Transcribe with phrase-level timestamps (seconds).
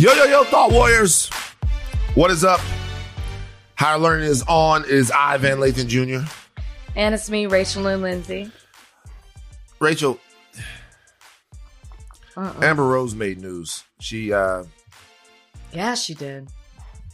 [0.00, 1.28] Yo, yo, yo, Thought Warriors.
[2.14, 2.58] What is up?
[3.74, 4.84] Higher Learning is on.
[4.84, 6.26] It is I, Van Lathan Jr.
[6.96, 8.50] And it's me, Rachel Lynn Lindsay.
[9.78, 10.18] Rachel,
[12.34, 12.60] Uh-uh.
[12.62, 13.84] Amber Rose made news.
[13.98, 14.64] She uh
[15.70, 16.48] Yeah, she did.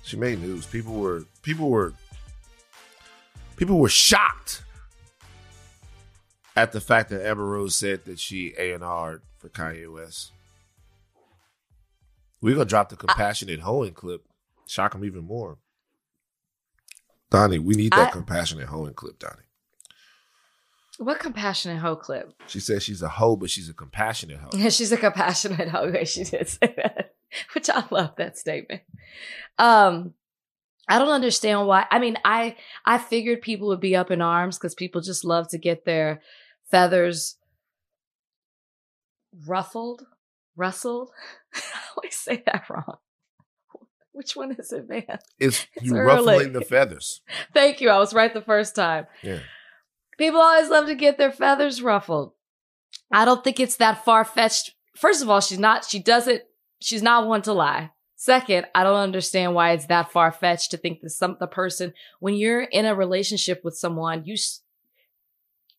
[0.04, 0.64] she made news.
[0.64, 1.92] People were people were
[3.56, 4.62] people were shocked
[6.54, 10.30] at the fact that Amber Rose said that she A and R'd for Kanye West.
[12.46, 14.24] We're gonna drop the compassionate hoeing clip.
[14.68, 15.58] Shock him even more.
[17.28, 19.42] Donnie, we need that I- compassionate hoeing clip, Donnie.
[20.98, 22.32] What compassionate hoe clip?
[22.46, 24.50] She says she's a hoe, but she's a compassionate hoe.
[24.52, 25.92] Yeah, she's a compassionate hoe.
[26.04, 27.16] She did say that,
[27.54, 28.82] which I love that statement.
[29.58, 30.14] Um,
[30.88, 31.86] I don't understand why.
[31.90, 35.48] I mean, I I figured people would be up in arms because people just love
[35.48, 36.22] to get their
[36.70, 37.38] feathers
[39.46, 40.06] ruffled,
[40.56, 41.10] rustled.
[41.54, 41.60] I
[41.96, 42.96] always say that wrong.
[44.12, 45.18] Which one is it, man?
[45.38, 46.06] It's you early.
[46.06, 47.20] ruffling the feathers.
[47.52, 47.90] Thank you.
[47.90, 49.06] I was right the first time.
[49.22, 49.40] Yeah.
[50.18, 52.32] People always love to get their feathers ruffled.
[53.12, 54.74] I don't think it's that far fetched.
[54.96, 56.42] First of all, she's not, she doesn't,
[56.80, 57.90] she's not one to lie.
[58.18, 61.92] Second, I don't understand why it's that far fetched to think that some, the person,
[62.18, 64.36] when you're in a relationship with someone, you,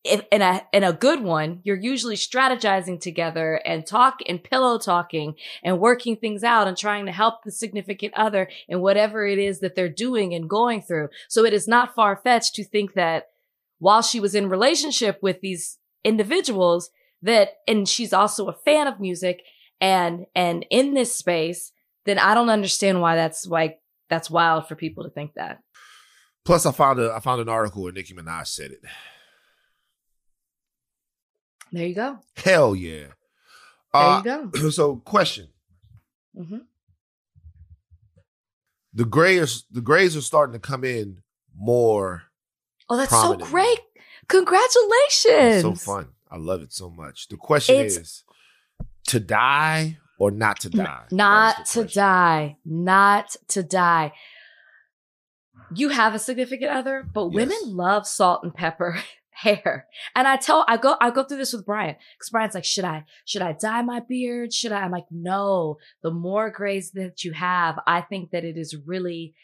[0.07, 4.77] if, in a, in a good one, you're usually strategizing together and talk and pillow
[4.77, 9.37] talking and working things out and trying to help the significant other in whatever it
[9.37, 11.09] is that they're doing and going through.
[11.27, 13.27] So it is not far fetched to think that
[13.79, 16.89] while she was in relationship with these individuals
[17.21, 19.43] that, and she's also a fan of music
[19.79, 21.71] and, and in this space,
[22.05, 25.59] then I don't understand why that's like, that's wild for people to think that.
[26.47, 28.79] Plus, I found a I found an article where Nicki Minaj said it.
[31.71, 32.19] There you go.
[32.35, 33.07] Hell yeah.
[33.93, 34.69] There Uh, you go.
[34.69, 35.47] so, question:
[36.35, 36.57] hmm
[38.93, 41.21] the grays the grays are starting to come in
[41.55, 42.23] more.
[42.89, 43.79] Oh, that's so great.
[44.27, 45.25] Congratulations.
[45.25, 46.07] It's so fun.
[46.31, 47.27] I love it so much.
[47.27, 48.23] The question It's- is
[49.07, 51.05] to die or not to die.
[51.11, 52.01] Not to question.
[52.01, 52.57] die.
[52.65, 54.13] Not to die.
[55.73, 58.99] You have a significant other, but women love salt and pepper
[59.37, 59.87] hair.
[60.15, 62.85] And I tell, I go, I go through this with Brian because Brian's like, should
[62.85, 64.53] I, should I dye my beard?
[64.53, 64.81] Should I?
[64.81, 69.35] I'm like, no, the more grays that you have, I think that it is really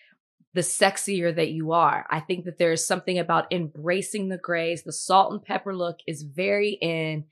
[0.54, 2.06] the sexier that you are.
[2.10, 4.84] I think that there is something about embracing the grays.
[4.84, 7.26] The salt and pepper look is very in.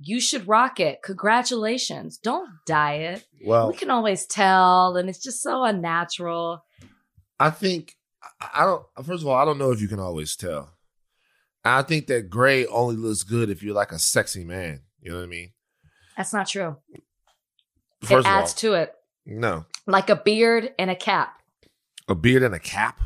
[0.00, 1.02] You should rock it.
[1.02, 2.18] Congratulations.
[2.18, 3.26] Don't dye it.
[3.44, 6.64] Well, we can always tell, and it's just so unnatural.
[7.38, 7.96] I think
[8.40, 8.84] I I don't.
[9.06, 10.73] First of all, I don't know if you can always tell.
[11.64, 14.82] I think that gray only looks good if you're like a sexy man.
[15.00, 15.52] You know what I mean?
[16.16, 16.76] That's not true.
[18.02, 18.94] First it adds all, to it,
[19.24, 21.40] no, like a beard and a cap,
[22.06, 23.00] a beard and a cap,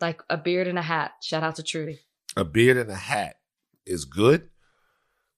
[0.00, 1.12] like a beard and a hat.
[1.20, 2.00] Shout out to Trudy.
[2.36, 3.36] a beard and a hat
[3.84, 4.50] is good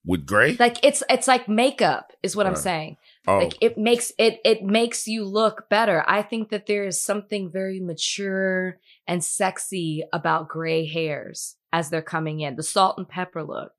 [0.05, 0.55] with gray.
[0.59, 2.97] Like it's it's like makeup is what I'm saying.
[3.27, 6.03] Oh, Like it makes it it makes you look better.
[6.07, 12.01] I think that there is something very mature and sexy about gray hairs as they're
[12.01, 12.55] coming in.
[12.55, 13.71] The salt and pepper look.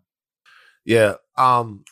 [0.85, 1.15] Yeah.
[1.37, 1.85] Um,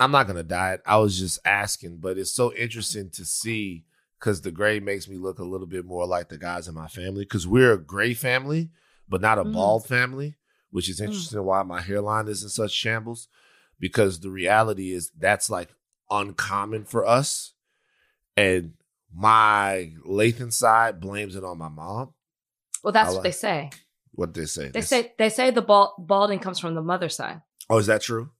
[0.00, 0.82] I'm not gonna die it.
[0.86, 3.84] I was just asking, but it's so interesting to see
[4.18, 6.88] because the gray makes me look a little bit more like the guys in my
[6.88, 8.70] family because we're a gray family,
[9.08, 9.52] but not a Mm.
[9.52, 10.36] bald family,
[10.70, 11.04] which is Mm.
[11.04, 13.28] interesting why my hairline is in such shambles.
[13.78, 15.70] Because the reality is that's like
[16.12, 17.52] uncommon for us.
[18.36, 18.74] And
[19.14, 22.14] my Lathan side blames it on my mom.
[22.82, 23.70] Well, that's I what they say.
[24.12, 24.68] What they say?
[24.68, 27.40] They say they say the bald, balding comes from the mother side.
[27.70, 28.30] Oh, is that true?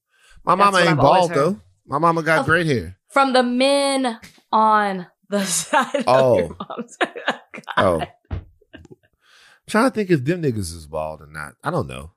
[0.45, 1.61] My That's mama ain't bald though.
[1.87, 2.45] My mama got Oh.
[2.45, 2.97] great hair.
[3.09, 4.19] From the men
[4.51, 6.33] on the side Oh.
[6.35, 6.97] of your mom's.
[7.53, 7.65] God.
[7.77, 8.03] Oh.
[9.69, 11.55] trying to think if them niggas is bald or not.
[11.63, 12.13] I don't know.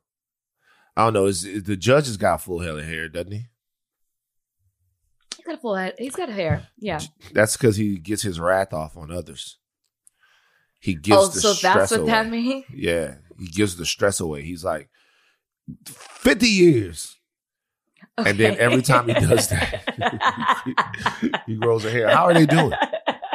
[0.97, 1.25] I don't know.
[1.25, 3.45] Is, is the judge has got full head of hair, doesn't he?
[5.45, 5.93] He's got a full head.
[5.99, 6.67] He's got hair.
[6.79, 6.99] Yeah.
[7.33, 9.59] That's because he gets his wrath off on others.
[10.79, 12.11] He oh, gives Oh, the so stress that's what away.
[12.11, 12.65] that means?
[12.73, 14.41] Yeah, he gives the stress away.
[14.43, 14.89] He's like
[15.85, 17.15] fifty years,
[18.17, 22.09] and then every time he does that, he grows a hair.
[22.09, 22.73] How are they doing?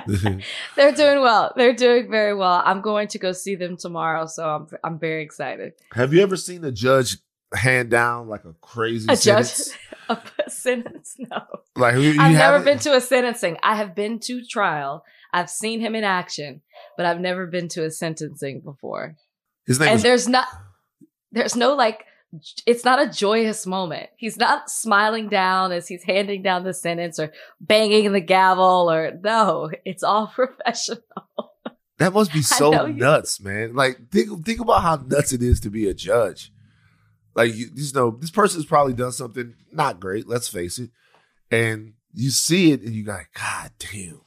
[0.77, 1.53] They're doing well.
[1.57, 2.63] They're doing very well.
[2.65, 5.73] I'm going to go see them tomorrow, so I'm I'm very excited.
[5.93, 7.19] Have you ever seen a judge
[7.53, 9.77] hand down like a crazy A judge, sentence?
[10.09, 11.17] a sentence?
[11.19, 11.43] No,
[11.77, 13.57] Like you, you I've never been to a sentencing.
[13.63, 15.05] I have been to trial.
[15.33, 16.63] I've seen him in action,
[16.97, 19.17] but I've never been to a sentencing before.
[19.67, 20.49] His name and was there's not,
[21.31, 22.05] there's no like
[22.67, 24.09] it's not a joyous moment.
[24.17, 29.13] He's not smiling down as he's handing down the sentence or banging the gavel or
[29.23, 31.03] no, it's all professional.
[31.99, 33.75] That must be so nuts, man.
[33.75, 36.53] Like think think about how nuts it is to be a judge.
[37.35, 40.29] Like you, you know, this person's probably done something not great.
[40.29, 40.91] Let's face it,
[41.51, 44.23] and you see it, and you go, God damn,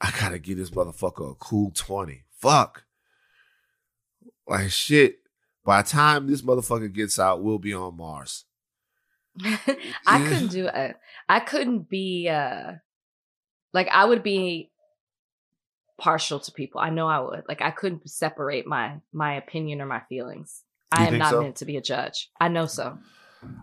[0.00, 2.24] I gotta give this motherfucker a cool twenty.
[2.38, 2.84] Fuck,
[4.46, 5.16] like shit.
[5.64, 8.44] By the time this motherfucker gets out, we'll be on Mars.
[10.06, 10.96] I couldn't do it.
[11.28, 12.72] I couldn't be uh
[13.74, 14.70] like I would be
[15.98, 16.80] partial to people.
[16.80, 17.44] I know I would.
[17.48, 20.62] Like I couldn't separate my my opinion or my feelings.
[20.92, 21.42] I am not so?
[21.42, 22.30] meant to be a judge.
[22.40, 22.98] I know so.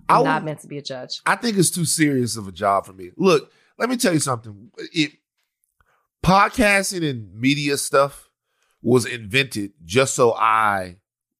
[0.07, 1.21] I'm not meant to be a judge.
[1.25, 3.11] I think it's too serious of a job for me.
[3.17, 4.71] Look, let me tell you something.
[4.77, 5.11] It,
[6.23, 8.29] podcasting and media stuff
[8.81, 10.97] was invented just so I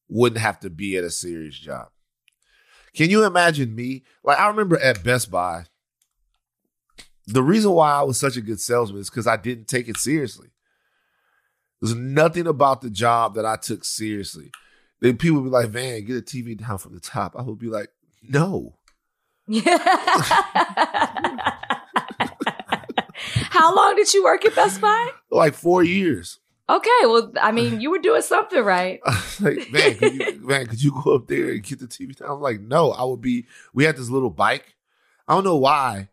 [0.10, 1.90] wouldn't have to be at a serious job.
[2.96, 4.04] Can you imagine me?
[4.24, 5.66] Like I remember at Best Buy,
[7.26, 9.98] the reason why I was such a good salesman is because I didn't take it
[9.98, 10.50] seriously.
[11.82, 14.52] There's nothing about the job that I took seriously.
[15.02, 17.36] Then people would be like, Van, get a TV down from the top.
[17.38, 17.90] I would be like,
[18.22, 18.78] no.
[23.50, 25.12] How long did you work at Best Buy?
[25.30, 26.40] Like four years.
[26.70, 29.02] Okay, well, I mean, you were doing something right.
[29.42, 32.32] like, man, could you, man, could you go up there and get the TV down?
[32.32, 33.46] I'm like, no, I would be.
[33.74, 34.76] We had this little bike.
[35.28, 36.10] I don't know why.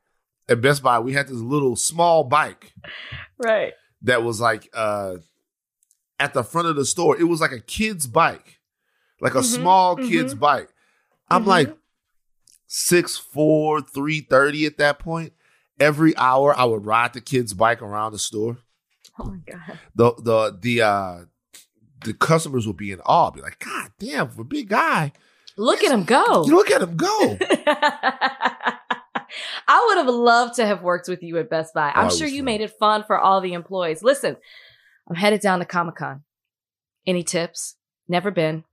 [0.49, 2.75] At Best Buy, we had this little small bike.
[3.39, 3.75] Right.
[4.03, 5.17] That was like uh
[6.19, 7.19] at the front of the store.
[7.19, 8.60] It was like a kid's bike,
[9.21, 10.09] like a mm-hmm, small mm-hmm.
[10.09, 10.69] kid's bike.
[11.29, 11.51] I'm mm-hmm.
[11.51, 11.77] like
[12.67, 15.33] six four, three thirty at that point.
[15.79, 18.59] Every hour, I would ride the kid's bike around the store.
[19.19, 19.79] Oh my god!
[19.95, 21.19] The the the uh
[22.05, 25.13] the customers would be in awe, be like, "God damn, for a big guy,
[25.57, 26.45] look at him go!
[26.47, 27.39] Look at him go!"
[29.69, 31.93] I would have loved to have worked with you at Best Buy.
[31.95, 32.45] I'm sure you fun.
[32.47, 34.03] made it fun for all the employees.
[34.03, 34.37] Listen,
[35.09, 36.25] I'm headed down to Comic Con.
[37.07, 37.77] Any tips?
[38.09, 38.65] Never been.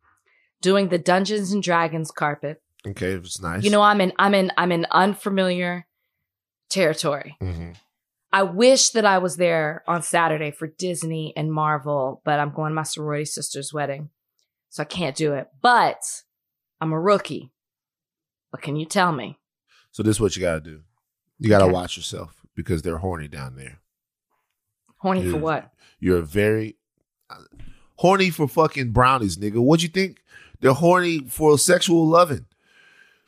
[0.61, 2.61] Doing the Dungeons and Dragons carpet.
[2.85, 3.63] Okay, it's nice.
[3.63, 5.87] You know, I'm in I'm in I'm in unfamiliar
[6.69, 7.37] territory.
[7.41, 7.71] Mm-hmm.
[8.31, 12.71] I wish that I was there on Saturday for Disney and Marvel, but I'm going
[12.71, 14.09] to my sorority sister's wedding.
[14.69, 15.47] So I can't do it.
[15.61, 16.03] But
[16.81, 17.51] I'm a rookie.
[18.49, 19.39] What can you tell me?
[19.91, 20.81] So this is what you gotta do.
[21.39, 21.73] You gotta okay.
[21.73, 23.79] watch yourself because they're horny down there.
[24.97, 25.71] Horny you're, for what?
[25.99, 26.77] You're very
[27.29, 27.43] uh,
[27.95, 29.57] horny for fucking brownies, nigga.
[29.57, 30.19] What you think?
[30.59, 32.45] They're horny for sexual loving.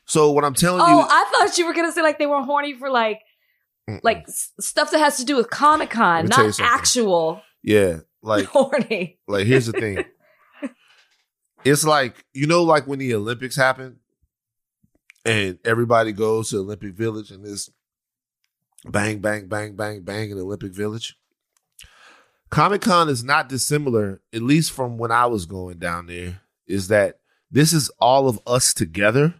[0.05, 2.25] So what I'm telling oh, you, oh, I thought you were gonna say like they
[2.25, 3.21] were horny for like,
[3.87, 3.99] Mm-mm.
[4.03, 7.41] like stuff that has to do with Comic Con, not actual.
[7.61, 9.19] Yeah, like horny.
[9.27, 10.03] Like here's the thing.
[11.63, 13.99] it's like you know, like when the Olympics happen,
[15.25, 17.69] and everybody goes to Olympic Village, and this
[18.85, 21.15] bang, bang, bang, bang, bang in Olympic Village.
[22.49, 26.87] Comic Con is not dissimilar, at least from when I was going down there, is
[26.87, 27.19] that
[27.51, 29.33] this is all of us together.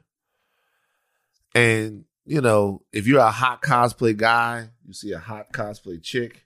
[1.56, 6.46] And, you know, if you're a hot cosplay guy, you see a hot cosplay chick.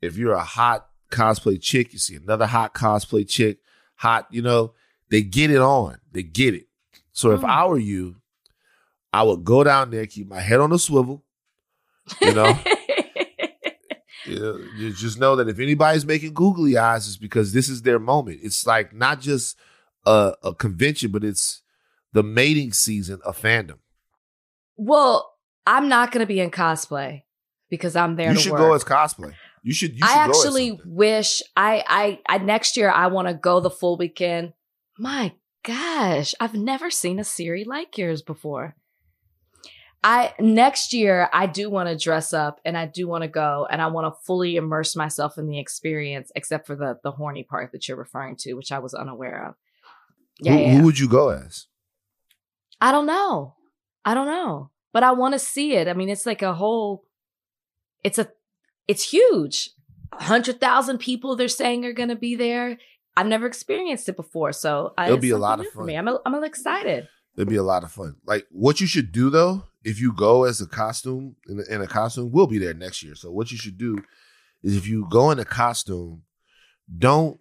[0.00, 3.58] If you're a hot cosplay chick, you see another hot cosplay chick.
[3.96, 4.72] Hot, you know,
[5.10, 5.98] they get it on.
[6.10, 6.66] They get it.
[7.12, 7.48] So if mm.
[7.48, 8.16] I were you,
[9.12, 11.24] I would go down there, keep my head on a swivel,
[12.20, 12.58] you know.
[14.26, 18.00] You, you just know that if anybody's making googly eyes, it's because this is their
[18.00, 18.40] moment.
[18.42, 19.56] It's like not just
[20.06, 21.62] a, a convention, but it's
[22.12, 23.78] the mating season of fandom.
[24.76, 25.34] Well,
[25.66, 27.24] I'm not going to be in cosplay
[27.68, 28.32] because I'm there.
[28.32, 28.60] You should work.
[28.60, 29.34] go as cosplay.
[29.62, 29.92] You should.
[29.92, 33.70] You should I actually wish I, I I next year I want to go the
[33.70, 34.52] full weekend.
[34.98, 35.34] My
[35.64, 38.76] gosh, I've never seen a series like yours before.
[40.04, 43.66] I next year I do want to dress up and I do want to go
[43.68, 47.42] and I want to fully immerse myself in the experience, except for the the horny
[47.42, 49.54] part that you're referring to, which I was unaware of.
[50.40, 50.74] Yeah, who, yeah.
[50.74, 51.66] who would you go as?
[52.80, 53.54] I don't know.
[54.04, 55.88] I don't know, but I want to see it.
[55.88, 57.04] I mean, it's like a whole.
[58.04, 58.28] It's a,
[58.86, 59.70] it's huge.
[60.12, 62.78] Hundred thousand people they're saying are going to be there.
[63.16, 65.72] I've never experienced it before, so it'll be a lot of fun.
[65.72, 65.96] For me.
[65.96, 67.08] I'm a, I'm excited.
[67.36, 68.16] It'll be a lot of fun.
[68.24, 71.80] Like what you should do though if you go as a costume in a, in
[71.80, 73.14] a costume, we'll be there next year.
[73.14, 74.02] So what you should do
[74.64, 76.22] is if you go in a costume,
[76.98, 77.38] don't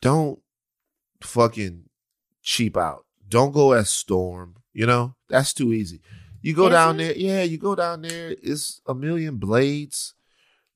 [0.00, 0.40] don't
[1.20, 1.84] fucking
[2.42, 3.04] cheap out.
[3.28, 4.56] Don't go as Storm.
[4.72, 6.00] You know that's too easy.
[6.40, 7.04] You go is down it?
[7.04, 7.42] there, yeah.
[7.42, 8.34] You go down there.
[8.42, 10.14] It's a million blades.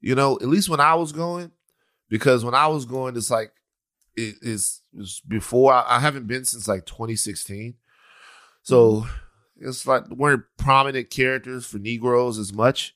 [0.00, 1.52] You know, at least when I was going,
[2.08, 3.52] because when I was going, it's like
[4.16, 4.82] it is
[5.26, 7.74] before I, I haven't been since like 2016.
[8.62, 9.10] So mm.
[9.60, 12.94] it's like weren't prominent characters for Negroes as much.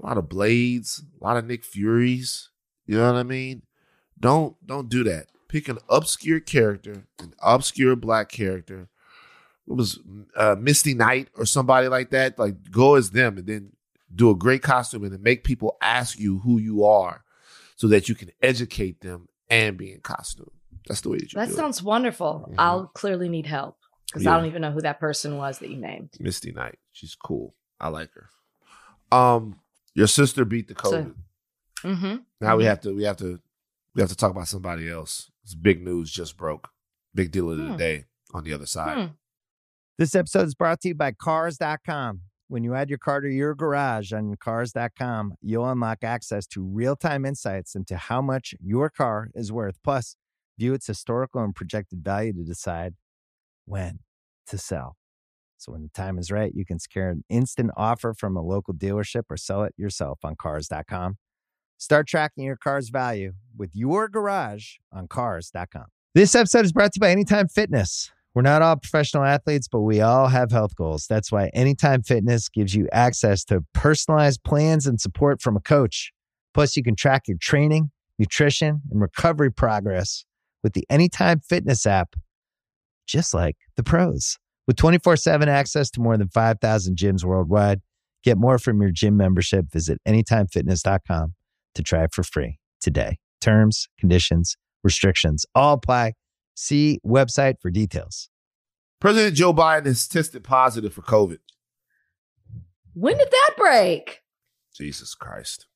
[0.00, 2.50] A lot of Blades, a lot of Nick Furies.
[2.86, 3.62] You know what I mean?
[4.18, 5.26] Don't don't do that.
[5.52, 8.88] Pick an obscure character, an obscure black character.
[9.68, 9.98] It was
[10.34, 12.38] uh, Misty Knight or somebody like that.
[12.38, 13.72] Like go as them, and then
[14.14, 17.22] do a great costume, and then make people ask you who you are,
[17.76, 20.50] so that you can educate them and be in costume.
[20.88, 22.48] That's the way that you That do sounds wonderful.
[22.50, 22.54] Mhm.
[22.56, 24.32] I'll clearly need help because Yeah.
[24.32, 26.10] I don't even know who that person was that you named.
[26.18, 26.78] Misty Knight.
[26.92, 27.54] She's cool.
[27.78, 28.30] I like her.
[29.16, 29.60] Um,
[29.94, 31.12] your sister beat the So-
[31.84, 32.16] Mm-hmm.
[32.40, 32.66] Now we Mhm.
[32.68, 33.38] have to we have to
[33.94, 35.30] we have to talk about somebody else.
[35.44, 36.70] It's big news just broke.
[37.14, 37.76] Big deal of the Hmm.
[37.76, 39.08] day on the other side.
[39.08, 39.14] Hmm.
[39.98, 42.22] This episode is brought to you by Cars.com.
[42.48, 46.96] When you add your car to your garage on Cars.com, you'll unlock access to real
[46.96, 49.78] time insights into how much your car is worth.
[49.82, 50.16] Plus,
[50.58, 52.94] view its historical and projected value to decide
[53.64, 54.00] when
[54.46, 54.96] to sell.
[55.56, 58.74] So, when the time is right, you can secure an instant offer from a local
[58.74, 61.18] dealership or sell it yourself on Cars.com.
[61.82, 65.86] Start tracking your car's value with your garage on Cars.com.
[66.14, 68.08] This episode is brought to you by Anytime Fitness.
[68.34, 71.08] We're not all professional athletes, but we all have health goals.
[71.08, 76.12] That's why Anytime Fitness gives you access to personalized plans and support from a coach.
[76.54, 80.24] Plus, you can track your training, nutrition, and recovery progress
[80.62, 82.14] with the Anytime Fitness app,
[83.08, 84.38] just like the pros.
[84.68, 87.80] With 24 7 access to more than 5,000 gyms worldwide,
[88.22, 89.72] get more from your gym membership.
[89.72, 91.34] Visit anytimefitness.com
[91.74, 93.18] to try it for free today.
[93.40, 96.14] Terms, conditions, restrictions all apply.
[96.54, 98.28] See website for details.
[99.00, 101.38] President Joe Biden has tested positive for COVID.
[102.94, 104.20] When did that break?
[104.74, 105.66] Jesus Christ.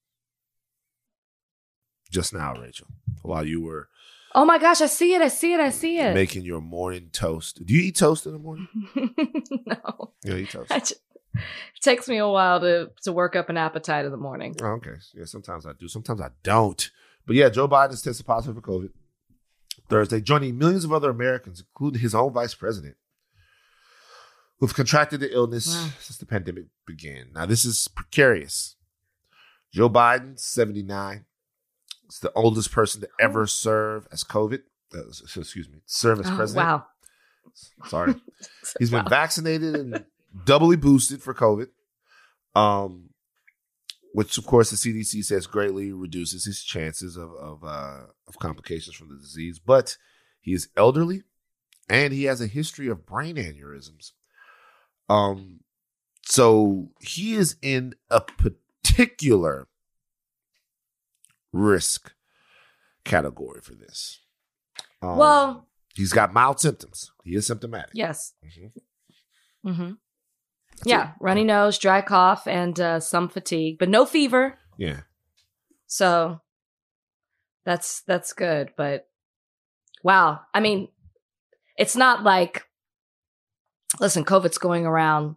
[2.11, 2.87] Just now, Rachel,
[3.23, 3.89] while you were
[4.35, 5.23] Oh my gosh, I see it.
[5.23, 5.61] I see it.
[5.61, 6.13] I see it.
[6.13, 7.65] making your morning toast.
[7.65, 8.69] Do you eat toast in the morning?
[8.95, 10.13] no.
[10.23, 10.71] You don't eat toast.
[10.71, 10.95] I just,
[11.37, 11.43] it
[11.83, 14.55] takes me a while to, to work up an appetite in the morning.
[14.63, 14.95] Oh, okay.
[15.15, 15.89] Yeah, sometimes I do.
[15.89, 16.91] Sometimes I don't.
[17.27, 18.91] But yeah, Joe Biden has tested positive for COVID
[19.89, 22.97] Thursday, joining millions of other Americans, including his own vice president,
[24.59, 25.91] who've contracted the illness Wow.
[26.01, 27.29] since the pandemic began.
[27.35, 28.77] Now, this is precarious.
[29.73, 31.25] Joe Biden, 79,
[32.09, 34.61] is the oldest person to ever serve as COVID.
[34.95, 36.67] Uh, excuse me, serve as Oh, president.
[36.67, 36.87] wow.
[37.87, 38.15] Sorry.
[38.79, 39.09] He's been Wow.
[39.11, 40.05] vaccinated and
[40.45, 41.69] doubly boosted for COVID,
[42.55, 43.11] um,
[44.13, 48.97] which of course the CDC says greatly reduces his chances of of, uh, of complications
[48.97, 49.59] from the disease.
[49.59, 49.97] But
[50.41, 51.23] he is elderly,
[51.89, 54.13] and he has a history of brain aneurysms.
[55.09, 55.61] Um,
[56.25, 59.69] so he is in a particular
[61.53, 62.13] risk
[63.05, 64.21] category for this.
[65.01, 67.13] Um, Well, he's got mild symptoms.
[67.25, 67.91] He is symptomatic.
[67.95, 68.35] yes.
[68.45, 68.73] Mhm.
[69.65, 69.93] hmm
[70.79, 71.09] That's Yeah.
[71.11, 71.15] it.
[71.21, 74.59] Runny nose, dry cough, and uh, some fatigue, but no fever.
[74.77, 75.01] Yeah.
[75.87, 76.41] So
[77.65, 78.71] that's that's good.
[78.77, 79.09] But
[80.03, 80.41] wow.
[80.55, 80.89] I mean,
[81.77, 82.65] it's not like
[84.01, 85.37] listen, COVID's going around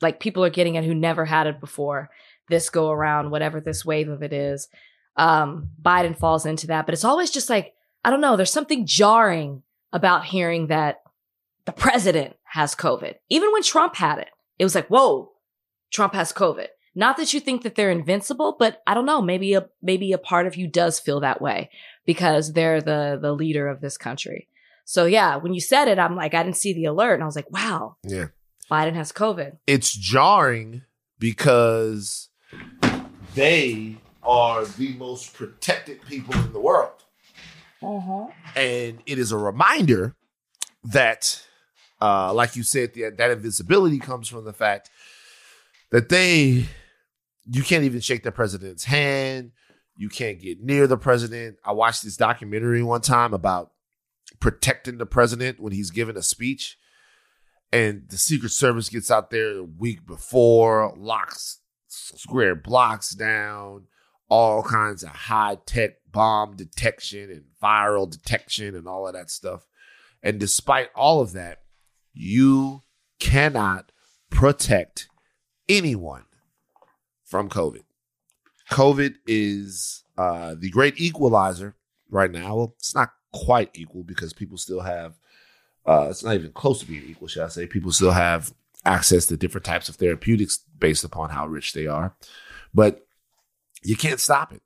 [0.00, 2.10] like people are getting it who never had it before.
[2.48, 4.68] This go around, whatever this wave of it is.
[5.16, 6.86] Um, Biden falls into that.
[6.86, 11.02] But it's always just like, I don't know, there's something jarring about hearing that
[11.66, 13.14] the president has COVID.
[13.28, 14.28] Even when Trump had it,
[14.62, 15.32] it was like, whoa,
[15.90, 16.68] Trump has COVID.
[16.94, 20.18] Not that you think that they're invincible, but I don't know, maybe a maybe a
[20.18, 21.68] part of you does feel that way
[22.06, 24.46] because they're the the leader of this country.
[24.84, 27.26] So yeah, when you said it, I'm like, I didn't see the alert, and I
[27.26, 28.26] was like, wow, Yeah.
[28.70, 29.58] Biden has COVID.
[29.66, 30.82] It's jarring
[31.18, 32.28] because
[33.34, 37.02] they are the most protected people in the world.
[37.82, 38.30] Mm-hmm.
[38.56, 40.14] And it is a reminder
[40.84, 41.44] that,
[42.02, 44.90] uh, like you said, the, that invisibility comes from the fact
[45.92, 46.66] that they,
[47.44, 49.52] you can't even shake the president's hand.
[49.96, 51.58] You can't get near the president.
[51.64, 53.70] I watched this documentary one time about
[54.40, 56.76] protecting the president when he's giving a speech.
[57.72, 63.84] And the Secret Service gets out there a week before, locks square blocks down,
[64.28, 69.66] all kinds of high tech bomb detection and viral detection and all of that stuff.
[70.22, 71.61] And despite all of that,
[72.12, 72.82] you
[73.18, 73.92] cannot
[74.30, 75.08] protect
[75.68, 76.24] anyone
[77.24, 77.82] from COVID.
[78.70, 81.76] COVID is uh, the great equalizer
[82.10, 82.56] right now.
[82.56, 85.18] Well, it's not quite equal because people still have,
[85.86, 87.66] uh, it's not even close to being equal, shall I say.
[87.66, 88.52] People still have
[88.84, 92.14] access to different types of therapeutics based upon how rich they are.
[92.74, 93.06] But
[93.82, 94.62] you can't stop it.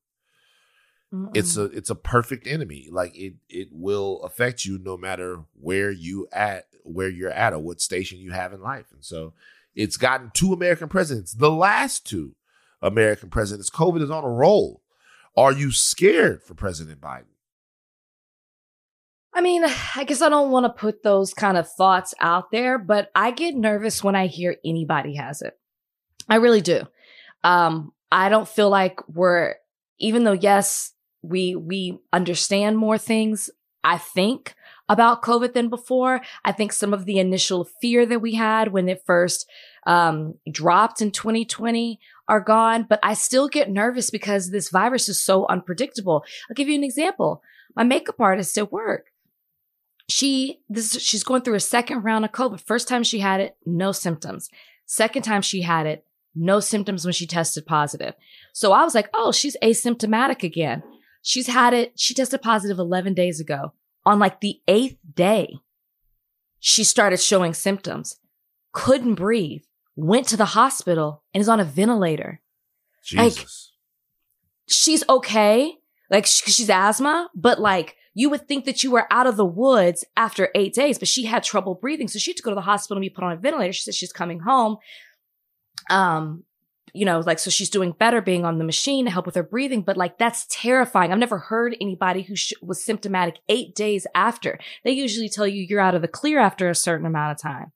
[1.35, 2.89] it's a it's a perfect enemy.
[2.91, 7.59] Like it it will affect you no matter where you at where you're at or
[7.59, 8.87] what station you have in life.
[8.93, 9.35] And so
[9.75, 12.35] it's gotten two American presidents, the last two
[12.83, 13.71] American presidents.
[13.71, 14.83] COVID is on a roll.
[15.37, 17.25] Are you scared for President Biden?
[19.35, 19.65] I mean,
[19.95, 23.33] I guess I don't want to put those kind of thoughts out there, but I
[23.33, 25.59] get nervous when I hear anybody has it.
[26.27, 26.83] I really do.
[27.45, 29.57] Um, I don't feel like we're,
[29.99, 33.51] even though yes, we, we understand more things,
[33.85, 34.55] I think
[34.89, 36.21] about COVID than before.
[36.45, 39.49] I think some of the initial fear that we had when it first,
[39.87, 45.21] um, dropped in 2020 are gone, but I still get nervous because this virus is
[45.21, 46.25] so unpredictable.
[46.49, 47.43] I'll give you an example.
[47.75, 49.07] My makeup artist at work,
[50.09, 52.61] she, this, she's going through a second round of COVID.
[52.61, 54.51] First time she had it, no symptoms.
[54.87, 58.15] Second time she had it, no symptoms when she tested positive.
[58.53, 60.83] So I was like, oh, she's asymptomatic again.
[61.23, 61.99] She's had it.
[61.99, 63.73] She tested positive 11 days ago.
[64.07, 65.59] On like the eighth day,
[66.59, 68.17] she started showing symptoms,
[68.73, 69.63] couldn't breathe,
[69.97, 72.41] went to the hospital and is on a ventilator.
[73.05, 73.37] Jesus.
[73.37, 73.47] Like,
[74.69, 75.75] she's okay.
[76.09, 80.03] Like she's asthma, but like you would think that you were out of the woods
[80.17, 82.09] after eight days, but she had trouble breathing.
[82.09, 83.75] So she had to go to the hospital and be put on a ventilator.
[83.75, 84.79] She said she's coming home.
[85.91, 86.45] Um,
[86.95, 89.43] you know, like, so she's doing better being on the machine to help with her
[89.43, 91.13] breathing, but like, that's terrifying.
[91.13, 94.59] I've never heard anybody who sh- was symptomatic eight days after.
[94.85, 97.73] They usually tell you you're out of the clear after a certain amount of time.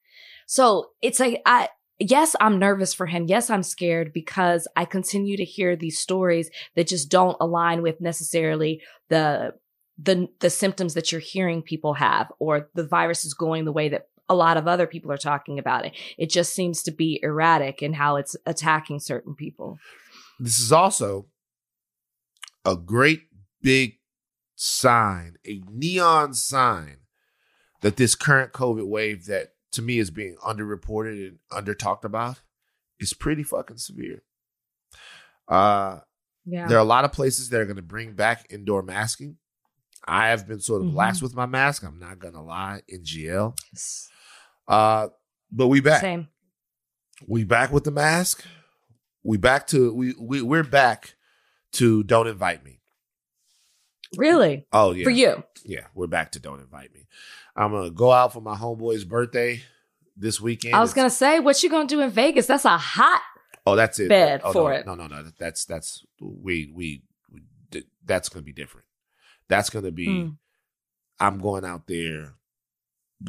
[0.47, 3.27] So it's like, I, yes, I'm nervous for him.
[3.29, 8.01] Yes, I'm scared because I continue to hear these stories that just don't align with
[8.01, 9.53] necessarily the
[10.03, 13.91] the the symptoms that you're hearing people have or the virus is going the way
[13.91, 15.93] that a lot of other people are talking about it.
[16.17, 19.79] It just seems to be erratic in how it's attacking certain people.
[20.39, 21.27] This is also
[22.65, 23.25] a great
[23.61, 23.99] big
[24.55, 26.99] sign, a neon sign
[27.83, 32.41] that this current COVID wave that to me is being underreported and under talked about
[33.01, 34.23] is pretty fucking severe.
[35.49, 36.01] Uh
[36.45, 36.69] Yeah.
[36.69, 39.39] there are a lot of places that are going to bring back indoor masking.
[40.07, 40.95] I have been sort of Mhm.
[40.95, 41.83] lax with my mask.
[41.83, 42.83] I'm not gonna lie.
[42.89, 43.55] In GL,
[44.69, 45.09] uh,
[45.53, 46.01] but we back.
[46.01, 46.29] Same.
[47.27, 48.45] We back with the mask.
[49.23, 51.15] We back to we we we're back
[51.73, 52.81] to don't invite me.
[54.17, 54.67] Really?
[54.73, 55.45] Oh yeah, For you.
[55.65, 55.87] yeah.
[55.95, 57.07] We're back to don't invite me.
[57.55, 59.63] I'm gonna go out for my homeboy's birthday
[60.17, 60.75] this weekend.
[60.75, 62.47] I was It's- gonna say, what you gonna do in Vegas?
[62.47, 63.21] That's a hot
[63.67, 64.09] Oh, that's it.
[64.09, 64.87] bed oh, for no, it.
[64.87, 65.25] No, no, no.
[65.39, 68.87] That's that's we we, we that's gonna be different.
[69.49, 70.09] That's gonna be.
[70.09, 70.37] Mm.
[71.21, 72.33] I'm going out there,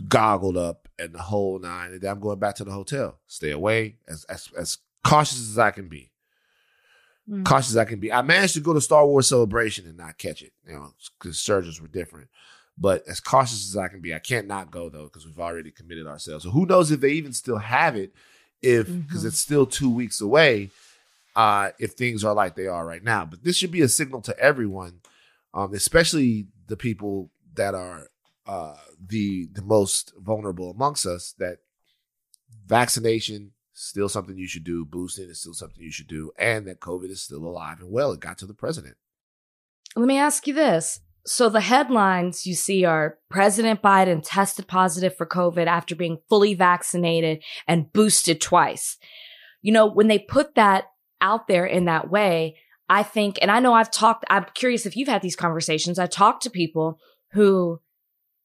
[0.07, 1.91] goggled up, and the whole nine.
[1.91, 3.19] And then I'm going back to the hotel.
[3.27, 6.11] Stay away as as as cautious as I can be.
[7.29, 7.45] Mm.
[7.45, 8.11] Cautious as I can be.
[8.11, 10.53] I managed to go to Star Wars Celebration and not catch it.
[10.67, 12.27] You know, because surgeons were different.
[12.77, 15.71] But as cautious as I can be, I can't not go though because we've already
[15.71, 16.43] committed ourselves.
[16.43, 18.13] So who knows if they even still have it?
[18.61, 19.27] If because Mhm.
[19.27, 20.69] it's still two weeks away.
[21.35, 24.19] Uh, if things are like they are right now, but this should be a signal
[24.21, 24.99] to everyone,
[25.53, 28.09] um, especially the people that are
[28.45, 28.75] uh,
[29.05, 31.57] the the most vulnerable amongst us, that
[32.65, 36.79] vaccination still something you should do, boosting is still something you should do, and that
[36.79, 38.11] COVID is still alive and well.
[38.11, 38.95] It got to the president.
[39.95, 41.01] Let me ask you this.
[41.25, 46.55] So the headlines you see are President Biden tested positive for COVID after being fully
[46.55, 48.97] vaccinated and boosted twice.
[49.61, 50.85] You know, when they put that
[51.19, 52.57] out there in that way,
[52.89, 55.99] I think, and I know I've talked, I'm curious if you've had these conversations.
[55.99, 56.97] I talked to people
[57.33, 57.79] who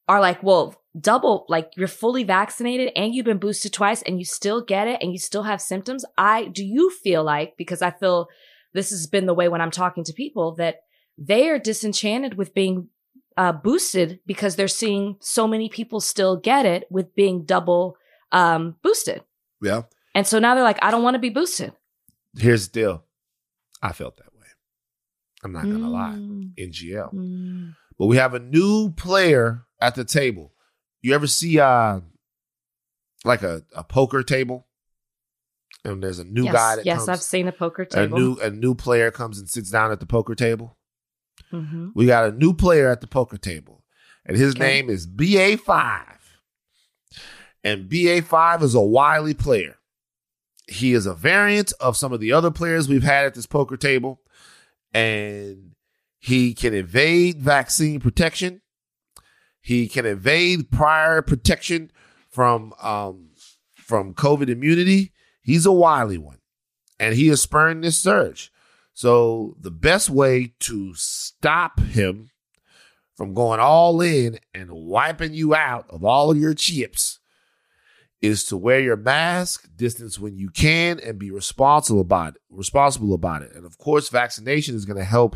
[0.07, 4.25] are like, well, double, like you're fully vaccinated and you've been boosted twice and you
[4.25, 6.05] still get it and you still have symptoms.
[6.17, 8.27] I, do you feel like, because I feel
[8.73, 10.81] this has been the way when I'm talking to people that
[11.17, 12.89] they are disenchanted with being
[13.35, 17.97] uh, boosted because they're seeing so many people still get it with being double
[18.31, 19.23] um, boosted.
[19.61, 19.83] Yeah.
[20.15, 21.73] And so now they're like, I don't want to be boosted.
[22.37, 23.03] Here's the deal.
[23.81, 24.47] I felt that way.
[25.43, 26.15] I'm not gonna lie.
[26.15, 27.13] Mm, In GL.
[27.13, 27.75] mm.
[27.99, 30.53] But we have a new player at the table.
[31.01, 32.01] You ever see uh
[33.25, 34.67] like a, a poker table?
[35.83, 38.17] And there's a new yes, guy that yes, comes I've seen a poker table.
[38.17, 40.77] a new a new player comes and sits down at the poker table.
[41.51, 43.83] hmm We got a new player at the poker table,
[44.25, 44.59] and his Okay.
[44.59, 46.03] name is BA5.
[47.63, 49.77] And BA5 is a wily player.
[50.67, 53.77] He is a variant of some of the other players we've had at this poker
[53.77, 54.21] table,
[54.93, 55.73] and
[56.19, 58.61] he can evade vaccine protection.
[59.67, 61.91] He can evade prior protection
[62.29, 63.31] from um,
[63.75, 65.11] from COVID immunity.
[65.41, 66.37] He's a wily one,
[66.97, 68.49] and he is spurring this surge.
[68.93, 72.29] So the best way to stop him
[73.17, 77.19] from going all in and wiping you out of all of your chips
[78.21, 82.41] is to wear your mask, distance when you can, and be responsible about it.
[82.49, 83.53] Responsible about it.
[83.53, 85.35] And of course, vaccination is going to help.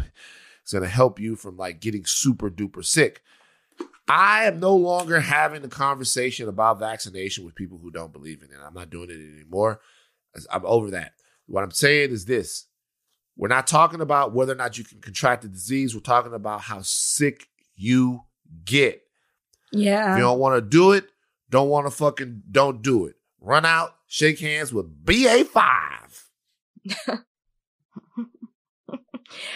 [0.63, 3.21] It's going to help you from like getting super duper sick.
[4.11, 8.49] I am no longer having a conversation about vaccination with people who don't believe in
[8.49, 8.57] it.
[8.61, 9.79] I'm not doing it anymore.
[10.51, 11.13] I'm over that.
[11.45, 12.67] What I'm saying is this
[13.37, 15.95] we're not talking about whether or not you can contract the disease.
[15.95, 17.47] We're talking about how sick
[17.77, 18.23] you
[18.65, 19.01] get.
[19.71, 20.11] Yeah.
[20.11, 21.05] If you don't want to do it,
[21.49, 23.15] don't want to fucking don't do it.
[23.39, 26.23] Run out, shake hands with BA5.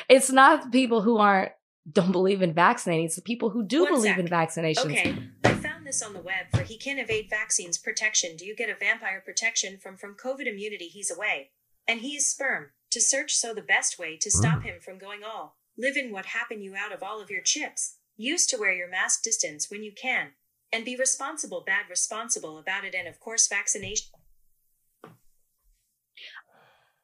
[0.07, 1.51] it's not people who aren't
[1.91, 3.05] don't believe in vaccinating.
[3.05, 4.19] It's the people who do One believe sec.
[4.19, 4.85] in vaccinations.
[4.85, 8.35] Okay, I found this on the web for he can evade vaccines protection.
[8.35, 10.87] Do you get a vampire protection from from COVID immunity?
[10.87, 11.51] He's away.
[11.87, 12.71] And he is sperm.
[12.91, 14.37] To search so the best way to hmm.
[14.37, 15.57] stop him from going all.
[15.77, 17.97] Live in what happened you out of all of your chips.
[18.17, 20.29] Used to wear your mask distance when you can.
[20.71, 22.95] And be responsible, bad responsible about it.
[22.95, 24.07] And of course, vaccination.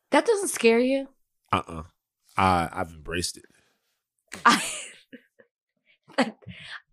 [0.10, 1.10] That doesn't scare you.
[1.52, 1.84] Uh-uh.
[2.38, 3.46] I I've embraced it.
[4.46, 4.62] I,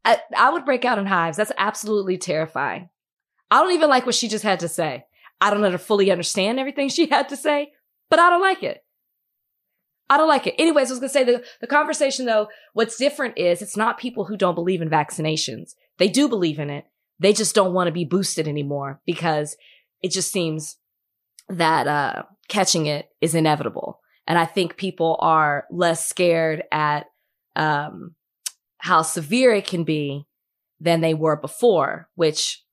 [0.05, 1.37] I I would break out in hives.
[1.37, 2.89] That's absolutely terrifying.
[3.51, 5.05] I don't even like what she just had to say.
[5.41, 7.73] I don't under- fully understand everything she had to say,
[8.11, 8.85] but I don't like it.
[10.11, 10.55] I don't like it.
[10.59, 14.25] Anyways, I was gonna say the, the conversation though, what's different is it's not people
[14.25, 15.75] who don't believe in vaccinations.
[15.99, 16.85] They do believe in it.
[17.21, 19.57] They just don't want to be boosted anymore because
[20.03, 20.77] it just seems
[21.49, 24.01] that uh, catching it is inevitable.
[24.27, 27.07] And I think people are less scared at
[27.59, 28.15] um,
[28.79, 30.27] how severe it can be
[30.81, 32.65] than they were before, which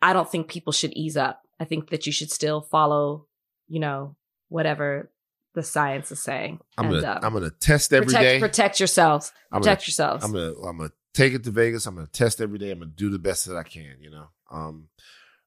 [0.00, 1.42] I don't think people should ease up.
[1.60, 3.26] I think that you should still follow,
[3.66, 4.16] you know,
[4.48, 5.10] whatever
[5.54, 6.60] the science is saying.
[6.78, 8.38] I'm gonna uh, I'm gonna test every protect, day.
[8.38, 9.32] protect yourselves.
[9.50, 10.24] I'm Protect gonna, yourselves.
[10.24, 11.86] I'm gonna I'm gonna take it to Vegas.
[11.86, 12.70] I'm gonna test every day.
[12.70, 14.28] I'm gonna do the best that I can, you know.
[14.50, 14.88] Um,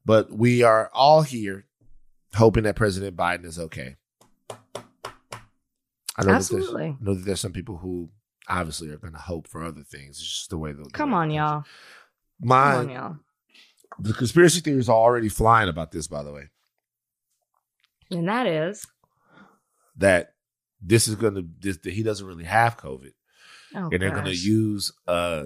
[0.05, 1.65] but we are all here
[2.35, 3.95] hoping that President Biden is okay.
[6.17, 6.97] I know Absolutely.
[6.99, 8.09] That know that there's some people who
[8.51, 10.19] obviously are gonna hope for other things.
[10.19, 11.59] It's just the way the Come on, y'all.
[11.61, 11.65] is.
[12.41, 13.15] Come My on, y'all.
[13.99, 16.49] the conspiracy theories are already flying about this, by the way.
[18.09, 18.85] And that is,
[19.97, 20.33] That
[20.81, 23.13] this is gonna this that he doesn't really have COVID.
[23.75, 25.45] oh, and they're going to use a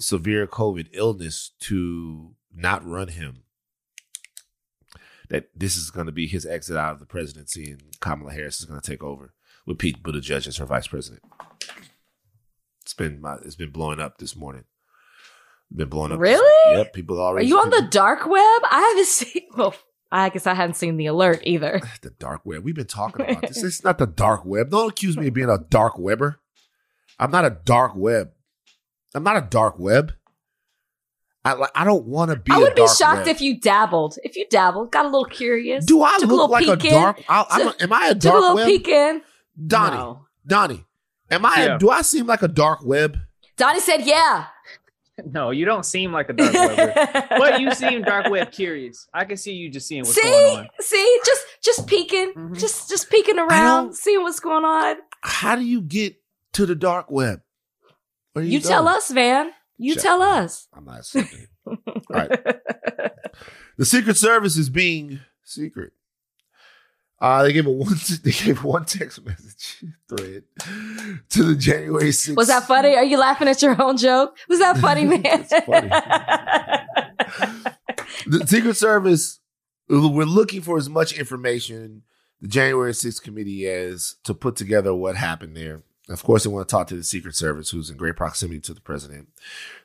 [0.00, 3.44] severe COVID illness to not run him.
[5.28, 8.58] That this is going to be his exit out of the presidency, and Kamala Harris
[8.60, 9.32] is going to take over
[9.64, 11.22] with Pete Buttigieg as her vice president.
[12.92, 14.64] It's been my, it's been blowing up this morning.
[15.74, 16.18] Been blowing up.
[16.20, 16.76] Really?
[16.76, 16.92] yep.
[16.92, 17.46] People Are already.
[17.46, 18.60] Are you on the dark web?
[18.70, 19.42] I haven't seen.
[19.56, 19.74] Well,
[20.10, 21.80] I guess I hadn't seen the alert either.
[22.02, 22.62] the dark web?
[22.64, 23.62] We've been talking about this.
[23.64, 24.68] It's not the dark web.
[24.70, 26.38] Don't accuse me of being a dark webber.
[27.18, 28.32] I'm not a dark web.
[29.14, 30.12] I'm not a dark web.
[31.46, 31.70] I like.
[31.74, 32.52] I don't want to be.
[32.52, 33.28] I a would be dark shocked web.
[33.28, 34.18] if you dabbled.
[34.22, 35.86] If you dabbled, got a little curious.
[35.86, 37.22] Do I a look little like a dark?
[37.26, 38.66] I, I'm a, am I a Took a dark little web?
[38.66, 39.22] peek in.
[39.66, 40.26] Donnie, No.
[40.46, 40.84] Donnie,
[41.32, 41.66] am I?
[41.66, 41.78] Yeah.
[41.78, 43.16] Do I seem like a dark web?
[43.56, 44.46] Donnie said, "Yeah."
[45.30, 46.94] No, you don't seem like a dark web,
[47.28, 49.06] but you seem dark web curious.
[49.12, 50.68] I can see you just seeing what's see, going on.
[50.80, 52.58] see, just just peeking, Mhm.
[52.58, 54.96] just just peeking around, seeing what's going on.
[55.20, 56.16] How do you get
[56.54, 57.42] to the dark web?
[58.32, 59.50] Where do You, tell us, Van.
[59.76, 60.66] You Shut tell us.
[60.72, 61.28] I'm not saying.
[61.66, 61.76] All
[62.08, 62.30] right.
[63.76, 65.92] The Secret Service is being secret.
[67.22, 67.94] Uh, they gave a one.
[68.24, 70.42] They gave one text message thread
[71.30, 72.34] to the January 6th.
[72.36, 72.96] Was that funny?
[72.96, 74.36] Are you laughing at your own joke?
[74.48, 75.44] Was that funny, man?
[75.44, 75.88] Funny.
[78.26, 79.38] the Secret Service,
[79.88, 82.02] we're looking for as much information
[82.40, 85.82] the January 6th committee as to put together what happened there.
[86.08, 88.74] Of course, they want to talk to the Secret Service, who's in great proximity to
[88.74, 89.28] the president.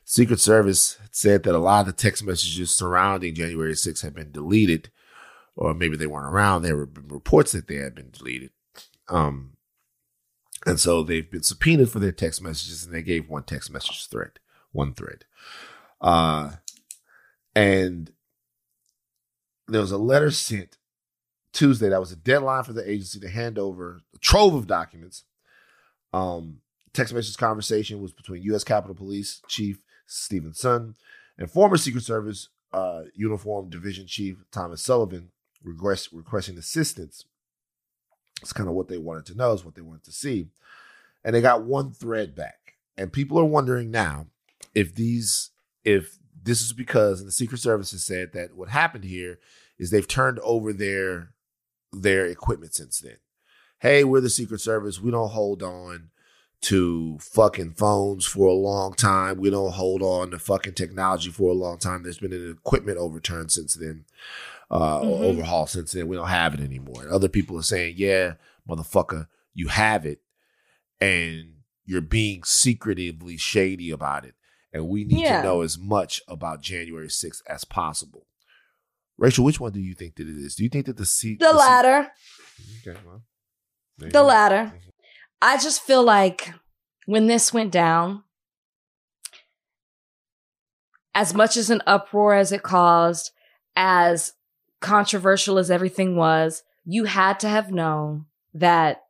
[0.04, 4.32] Secret Service said that a lot of the text messages surrounding January 6th had been
[4.32, 4.90] deleted,
[5.58, 6.62] or maybe they weren't around.
[6.62, 8.50] There were reports that they had been deleted.
[9.08, 9.56] Um,
[10.64, 14.06] and so they've been subpoenaed for their text messages, and they gave one text message
[14.06, 14.38] thread,
[14.70, 15.24] one thread.
[16.00, 16.52] Uh,
[17.56, 18.12] and
[19.66, 20.78] there was a letter sent
[21.52, 21.88] Tuesday.
[21.88, 25.24] That was a deadline for the agency to hand over a trove of documents.
[26.12, 26.58] Um,
[26.92, 28.62] text message conversation was between U.S.
[28.62, 30.94] Capitol Police Chief Steven Sund
[31.36, 35.30] and former Secret Service uh, Uniform Division Chief Thomas Sullivan
[35.62, 37.24] request, requesting assistance.
[38.42, 40.48] It's kind of what they wanted to know, is what they wanted to see.
[41.24, 42.74] And they got one thread back.
[42.96, 44.26] And people are wondering now
[44.74, 45.50] if these,
[45.84, 49.38] if this is because, the Secret Service has said that what happened here
[49.78, 51.30] is they've turned over their
[51.92, 53.16] their equipment since then.
[53.80, 55.00] hey, we're the Secret Service.
[55.00, 56.10] We don't hold on
[56.62, 59.38] to fucking phones for a long time.
[59.38, 62.02] We don't hold on to fucking technology for a long time.
[62.02, 64.04] There's been an equipment overturn since then,
[64.70, 65.20] uh, Mhm.
[65.22, 66.08] overhaul since then.
[66.08, 67.02] We don't have it anymore.
[67.02, 68.34] And other people are saying, yeah,
[68.68, 70.20] motherfucker, you have it,
[71.00, 71.54] and
[71.84, 74.34] you're being secretively shady about it.
[74.72, 75.38] And we need Yeah.
[75.40, 78.26] to know as much about January 6th as possible.
[79.16, 80.54] Rachel, which one do you think that it is?
[80.54, 82.12] Do you think that the seat The latter.
[82.86, 83.22] Okay, well,
[83.96, 84.72] The latter.
[85.40, 86.52] I just feel like
[87.06, 88.22] when this went down,
[91.14, 93.32] as much as an uproar as it caused,
[93.74, 94.34] as
[94.80, 99.02] controversial as everything was, you had to have known that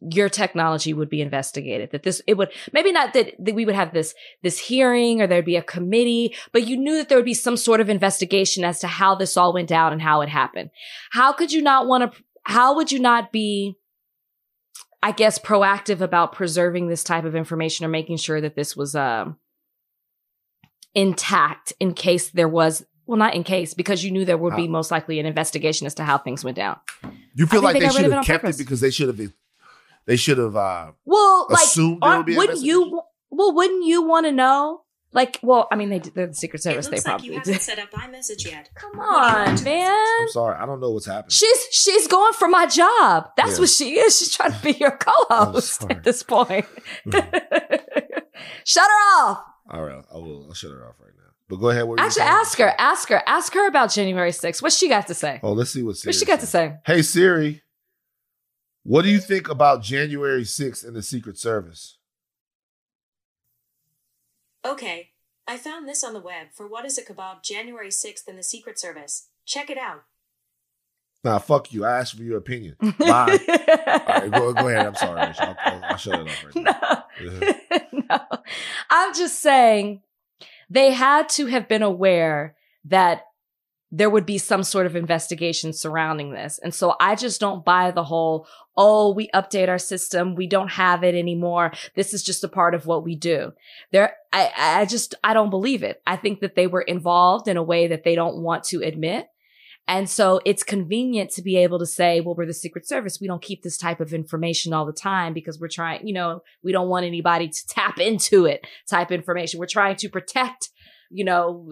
[0.00, 3.74] your technology would be investigated that this it would maybe not that, that we would
[3.74, 7.24] have this this hearing or there'd be a committee but you knew that there would
[7.24, 10.28] be some sort of investigation as to how this all went down and how it
[10.30, 10.70] happened.
[11.10, 13.76] How could you not want to how would you not be
[15.02, 18.94] i guess proactive about preserving this type of information or making sure that this was
[18.94, 19.36] um
[20.94, 24.68] intact in case there was well not in case because you knew there would be
[24.68, 26.78] most likely an investigation as to how things went down
[27.34, 28.60] You feel like they they, should of it have kept purpose.
[28.60, 29.32] it because they should have
[30.06, 34.02] they should have uh well like assumed there would aren't- be you well wouldn't you
[34.02, 37.06] want to know like well i mean they they're the secret service it they looks
[37.06, 38.70] like probably you did haven't set up iMessage yet.
[38.76, 41.30] come What do you want on man I'm sorry, I don't know what's happening.
[41.30, 43.30] She's she's going for my job.
[43.36, 43.58] That's Yeah.
[43.60, 44.16] what she is.
[44.18, 46.64] She's trying to be your co-host at this point.
[48.64, 49.44] Shut her off.
[49.70, 51.19] All right, I will I'll shut her off right now.
[51.50, 51.82] But go ahead.
[51.82, 52.72] What were you Actually, ask her.
[52.78, 53.22] Ask her.
[53.26, 54.62] Ask her about January 6th.
[54.62, 55.40] What's she got to say?
[55.42, 56.76] Oh, let's see what Siri What's she got to say?
[56.86, 57.62] Hey Siri,
[58.84, 61.98] what do you think about January 6th in the Secret Service?
[64.64, 65.10] Okay,
[65.48, 68.44] I found this on the web for what is a kebab January 6th in the
[68.44, 69.28] Secret Service.
[69.44, 70.04] Check it out.
[71.24, 71.84] Nah, fuck you.
[71.84, 72.76] I asked for your opinion.
[72.98, 73.38] Bye.
[73.48, 74.86] All right, go, go ahead.
[74.86, 77.04] I'm sorry, I'll, I'll, I'll shut it off right now.
[77.92, 78.00] no.
[78.08, 78.20] no.
[78.88, 80.02] I'm just saying
[80.70, 83.24] they had to have been aware that
[83.92, 86.60] there would be some sort of investigation surrounding this.
[86.62, 90.36] And so I just don't buy the whole, oh, we update our system.
[90.36, 91.72] We don't have it anymore.
[91.96, 93.52] This is just a part of what we do.
[93.90, 96.00] There, I, I just, I don't believe it.
[96.06, 99.26] I think that they were involved in a way that they don't want to admit.
[99.90, 103.18] And so it's convenient to be able to say, well, we're the Secret Service.
[103.20, 106.44] We don't keep this type of information all the time because we're trying, you know,
[106.62, 109.58] we don't want anybody to tap into it type information.
[109.58, 110.68] We're trying to protect,
[111.10, 111.68] you know,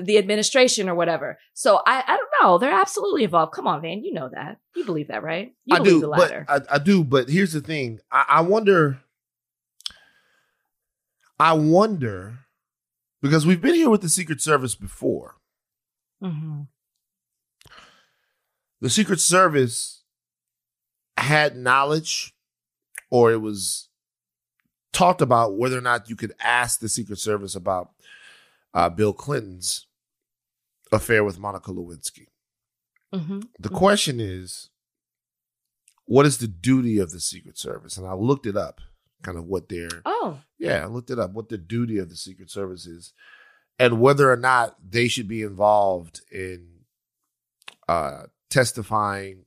[0.00, 1.40] the administration or whatever.
[1.52, 2.58] So I, I don't know.
[2.58, 3.52] They're absolutely involved.
[3.52, 4.04] Come on, Van.
[4.04, 4.58] You know that.
[4.76, 5.52] You believe that, right?
[5.64, 6.32] You I do, the but.
[6.48, 7.02] I, I do.
[7.02, 7.98] But here's the thing.
[8.12, 9.00] I, I wonder.
[11.40, 12.38] I wonder
[13.20, 15.34] because we've been here with the Secret Service before.
[16.22, 16.60] hmm
[18.80, 20.02] The Secret Service
[21.16, 22.34] had knowledge,
[23.10, 23.88] or it was
[24.92, 27.90] talked about whether or not you could ask the Secret Service about
[28.74, 29.86] uh, Bill Clinton's
[30.92, 32.26] affair with Monica Lewinsky.
[33.12, 34.70] hmm The question is,
[36.06, 37.96] what is the duty of the Secret Service?
[37.96, 38.80] And I looked it up,
[39.22, 42.16] kind of what their Oh, yeah, I looked it up, what the duty of the
[42.16, 43.12] Secret Service is,
[43.78, 46.66] and whether or not they should be involved in
[47.88, 49.44] uh, testifying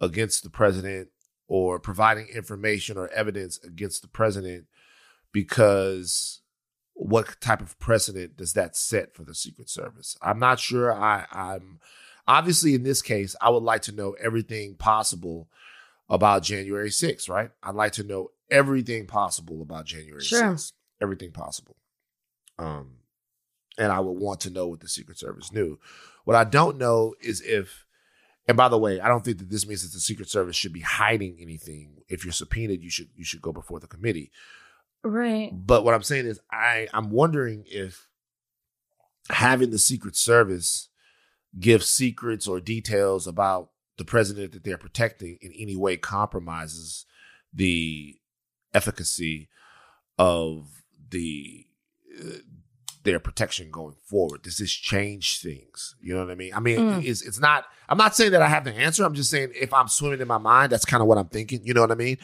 [0.00, 1.08] against the president
[1.48, 4.66] or providing information or evidence against the president
[5.32, 6.40] because
[6.94, 10.16] what type of precedent does that set for the Secret Service?
[10.22, 10.92] I'm not sure.
[10.92, 11.80] I, I'm
[12.28, 15.48] obviously in this case, I would like to know everything possible
[16.08, 17.50] about January 6th, right?
[17.62, 20.52] I'd like to know everything possible about January Sure.
[20.54, 20.72] 6th.
[21.00, 21.76] Everything possible.
[22.58, 22.98] Um,
[23.78, 25.78] and I would want to know what the Secret Service knew.
[26.24, 27.86] What I don't know is if,
[28.48, 30.72] and by the way, I don't think that this means that the Secret Service should
[30.72, 32.02] be hiding anything.
[32.08, 34.30] If you're subpoenaed, you should you should go before the committee.
[35.04, 35.50] right.
[35.52, 38.08] But what I'm saying is, I I'm wondering if
[39.30, 40.88] having the Secret Service
[41.58, 47.06] give secrets or details about the president that they're protecting in any way compromises
[47.52, 48.18] the
[48.74, 49.48] efficacy
[50.18, 51.66] of the
[52.18, 52.38] uh,
[53.04, 54.42] their protection going forward.
[54.42, 55.96] Does this change things?
[56.00, 56.54] You know what I mean?
[56.54, 57.04] I mean, Mm.
[57.04, 57.64] it's it's not.
[57.88, 59.04] I'm not saying that I have the answer.
[59.04, 61.60] I'm just saying if I'm swimming in my mind, that's kind of what I'm thinking.
[61.64, 62.18] You know what I mean?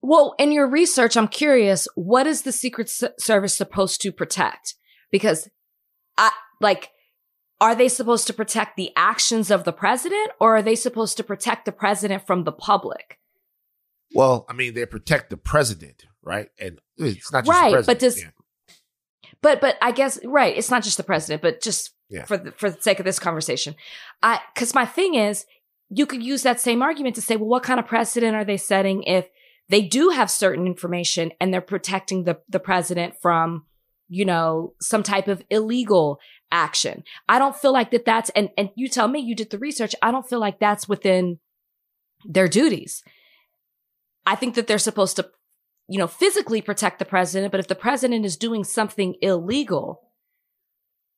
[0.00, 4.74] Well, in your research, I'm curious, what is the Secret Service supposed to protect?
[5.10, 5.48] Because
[6.16, 6.90] I like,
[7.60, 11.24] are they supposed to protect the actions of the president or are they supposed to
[11.24, 13.18] protect the president from the public?
[14.14, 16.48] Well, I mean, they protect the president, right?
[16.60, 18.30] And it's not just Right, the but does- yeah.
[19.42, 20.56] But, but I guess, right.
[20.56, 22.24] It's not just the president, but just Yeah.
[22.24, 23.74] for the, for the sake of this conversation.
[24.22, 25.46] I, cause my thing is,
[25.90, 28.56] you could use that same argument to say, well, what kind of precedent are they
[28.58, 29.28] setting if
[29.68, 33.64] they do have certain information and they're protecting the, the president from,
[34.08, 36.18] you know, some type of illegal
[36.50, 37.04] action.
[37.28, 39.94] I don't feel like that that's, and, and you tell me you did the research.
[40.02, 41.38] I don't feel like that's within
[42.24, 43.02] their duties.
[44.26, 45.30] I think that they're supposed to,
[45.88, 50.02] you know, physically protect the president, but if the president is doing something illegal,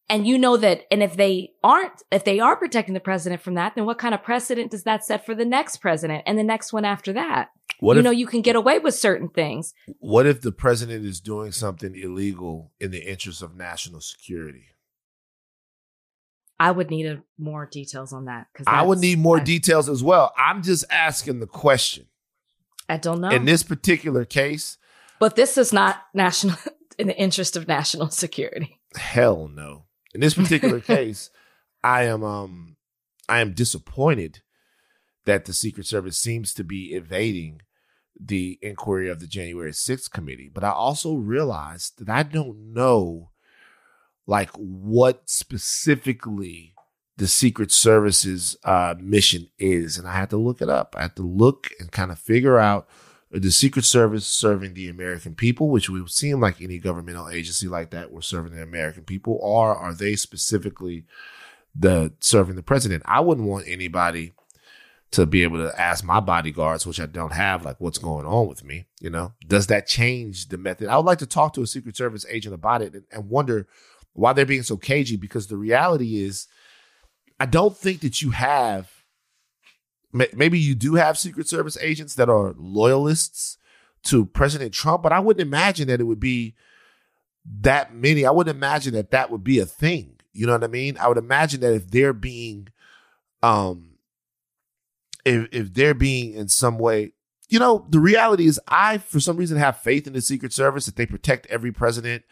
[0.09, 3.55] and you know that, and if they aren't, if they are protecting the president from
[3.55, 6.43] that, then what kind of precedent does that set for the next president and the
[6.43, 7.51] next one after that?
[7.79, 9.73] What you if, know, you can get away with certain things.
[10.01, 14.67] what if the president is doing something illegal in the interest of national security?
[16.59, 19.89] I would need a, more details on that because I would need more I, details
[19.89, 20.35] as well.
[20.37, 22.07] I'm just asking the question.
[22.91, 24.77] I don't know, In this particular case,
[25.21, 26.57] but this is not national
[26.99, 28.81] in the interest of national security.
[28.97, 29.85] hell no.
[30.13, 31.31] In this particular case,
[31.85, 32.77] I am um
[33.29, 34.43] I am disappointed
[35.25, 37.63] that the Secret Service seems to be evading
[38.19, 40.51] the inquiry of the January 6th committee.
[40.53, 43.31] But I also realized that I don't know
[44.27, 46.75] like what specifically
[47.21, 49.99] the Secret Service's uh, mission is.
[49.99, 50.95] And I had to look it up.
[50.97, 52.89] I had to look and kind of figure out
[53.31, 57.91] the Secret Service serving the American people, which would seem like any governmental agency like
[57.91, 61.05] that were serving the American people, or are they specifically
[61.79, 63.03] the serving the president?
[63.05, 64.33] I wouldn't want anybody
[65.11, 68.49] to be able to ask my bodyguards, which I don't have, like what's going on
[68.49, 68.87] with me.
[68.99, 70.89] You know, does that change the method?
[70.89, 73.69] I would like to talk to a Secret Service agent about it and, and wonder
[74.15, 75.17] why they're being so cagey.
[75.19, 76.49] Because the reality is,
[77.41, 79.01] I don't think that you have
[80.13, 83.59] maybe you do have Secret Service agents that are loyalists
[84.05, 86.55] to President Trump, but I wouldn't imagine that it would be
[87.61, 88.25] that many.
[88.25, 90.17] I wouldn't imagine that that would be a thing.
[90.33, 90.97] You know what I mean?
[90.99, 92.69] I would imagine that if they're being,
[93.43, 93.99] um,
[95.25, 97.13] if if they're being in some way,
[97.49, 100.87] you know, the reality is, I for some reason have faith in the Secret Service
[100.87, 102.25] that they protect every president.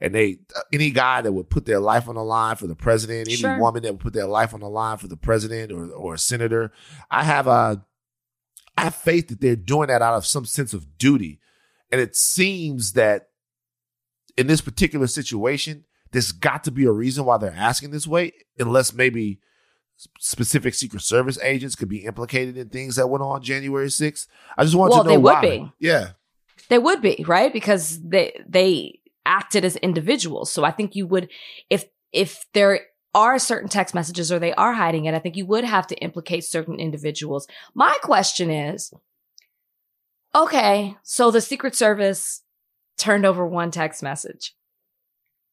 [0.00, 2.74] And they, uh, any guy that would put their life on the line for the
[2.74, 3.58] president, any Sure.
[3.58, 6.18] woman that would put their life on the line for the president or or a
[6.18, 6.72] senator,
[7.10, 7.84] I have a,
[8.76, 11.38] I have faith that they're doing that out of some sense of duty.
[11.92, 13.28] And it seems that
[14.36, 18.32] in this particular situation, there's got to be a reason why they're asking this way,
[18.58, 19.38] unless maybe
[20.18, 24.26] specific Secret Service agents could be implicated in things that went on January 6th.
[24.56, 25.40] I just want Well, to know they would why.
[25.40, 25.72] be.
[25.78, 26.10] Yeah.
[26.68, 27.52] They would be, right?
[27.52, 30.52] Because they they acted as individuals.
[30.52, 31.30] So I think you would
[31.70, 32.80] if if there
[33.14, 35.96] are certain text messages or they are hiding it, I think you would have to
[35.96, 37.46] implicate certain individuals.
[37.74, 38.92] My question is
[40.34, 42.42] okay, so the Secret Service
[42.98, 44.54] turned over one text message.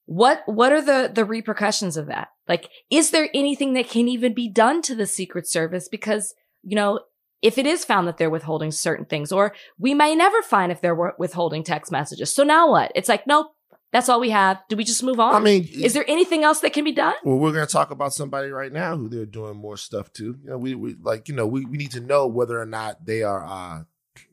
[0.06, 2.30] What what are the the repercussions of that?
[2.48, 6.76] Like is there anything that can even be done to the Secret Service because, you
[6.76, 7.02] know,
[7.42, 10.82] if it is found that they're withholding certain things or we may never find if
[10.82, 12.34] they're withholding text messages.
[12.34, 12.92] So now what?
[12.94, 13.52] It's like, nope,
[13.92, 14.62] that's all we have.
[14.70, 15.36] Do we just move on?
[15.36, 17.14] I mean, is there anything else that can be done?
[17.24, 20.24] Well, we're going to talk about somebody right now who they're doing more stuff to.
[20.24, 23.06] You know, we, we like, you know, we, we need to know whether or not
[23.06, 23.84] they are uh,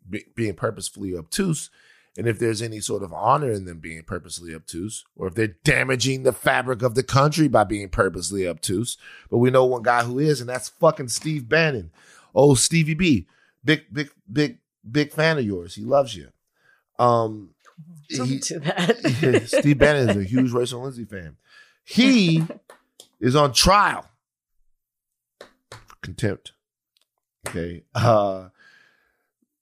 [0.08, 1.70] be, being purposefully obtuse,
[2.16, 5.56] and if there's any sort of honor in them being purposely obtuse, or if they're
[5.64, 8.96] damaging the fabric of the country by being purposely obtuse.
[9.30, 11.90] But we know one guy who is, and that's fucking Steve Bannon.
[12.34, 13.26] Oh, Stevie B,
[13.64, 15.74] big, big, big, big fan of yours.
[15.74, 16.28] He loves you.
[16.98, 17.50] Um,
[18.08, 19.44] he- do that.
[19.60, 21.36] Steve Bannon is a huge Rachel Lindsay fan.
[21.84, 22.42] He
[23.20, 24.06] is on trial
[25.70, 26.52] for contempt.
[27.46, 27.84] Okay.
[27.94, 28.48] Uh,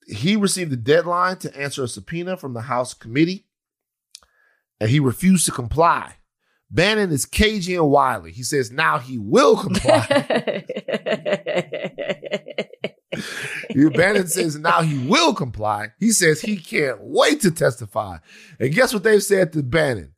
[0.06, 3.46] he received a deadline to answer a subpoena from the House committee,
[4.80, 6.14] and he refused to comply.
[6.70, 8.32] Bannon is cagey and wily.
[8.32, 10.64] He says now he will comply.
[13.90, 15.88] Bannon says now he will comply.
[15.98, 18.18] He says he can't wait to testify.
[18.58, 20.14] And guess what they've said to Bannon?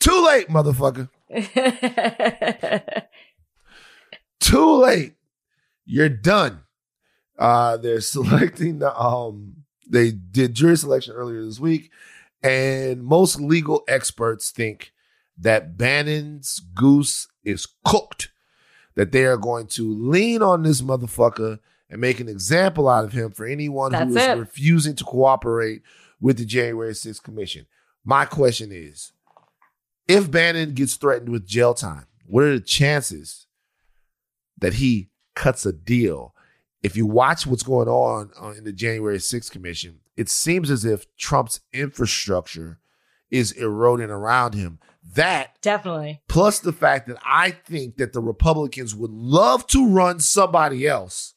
[0.00, 1.08] Too late, motherfucker.
[4.40, 5.14] Too late.
[5.84, 6.60] You're done.
[7.38, 9.54] Uh, they're selecting the um
[9.88, 11.90] they did jury selection earlier this week,
[12.42, 14.92] and most legal experts think
[15.38, 18.30] that Bannon's goose is cooked.
[18.96, 21.60] That they are going to lean on this motherfucker
[21.90, 24.38] and make an example out of him for anyone who That's is it.
[24.38, 25.82] refusing to cooperate
[26.20, 27.66] with the January 6th commission.
[28.04, 29.12] My question is
[30.06, 33.46] if Bannon gets threatened with jail time, what are the chances
[34.58, 36.34] that he cuts a deal?
[36.82, 40.84] If you watch what's going on uh, in the January 6th commission, it seems as
[40.84, 42.78] if Trump's infrastructure
[43.30, 44.78] is eroding around him.
[45.14, 46.22] That Definitely.
[46.28, 51.34] plus the fact that I think that the Republicans would love to run somebody else.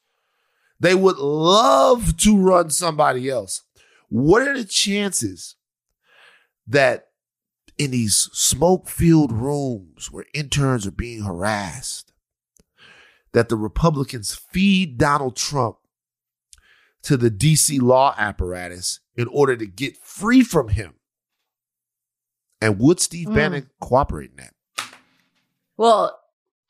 [0.81, 3.61] They would love to run somebody else.
[4.09, 5.55] What are the chances
[6.65, 7.09] that
[7.77, 12.13] in these smoke filled rooms where interns are being harassed,
[13.31, 15.77] that the Republicans feed Donald Trump
[17.03, 20.95] to the DC law apparatus in order to get free from him?
[22.59, 23.35] And would Steve Mm.
[23.35, 24.55] Bannon cooperate in that?
[25.77, 26.20] Well,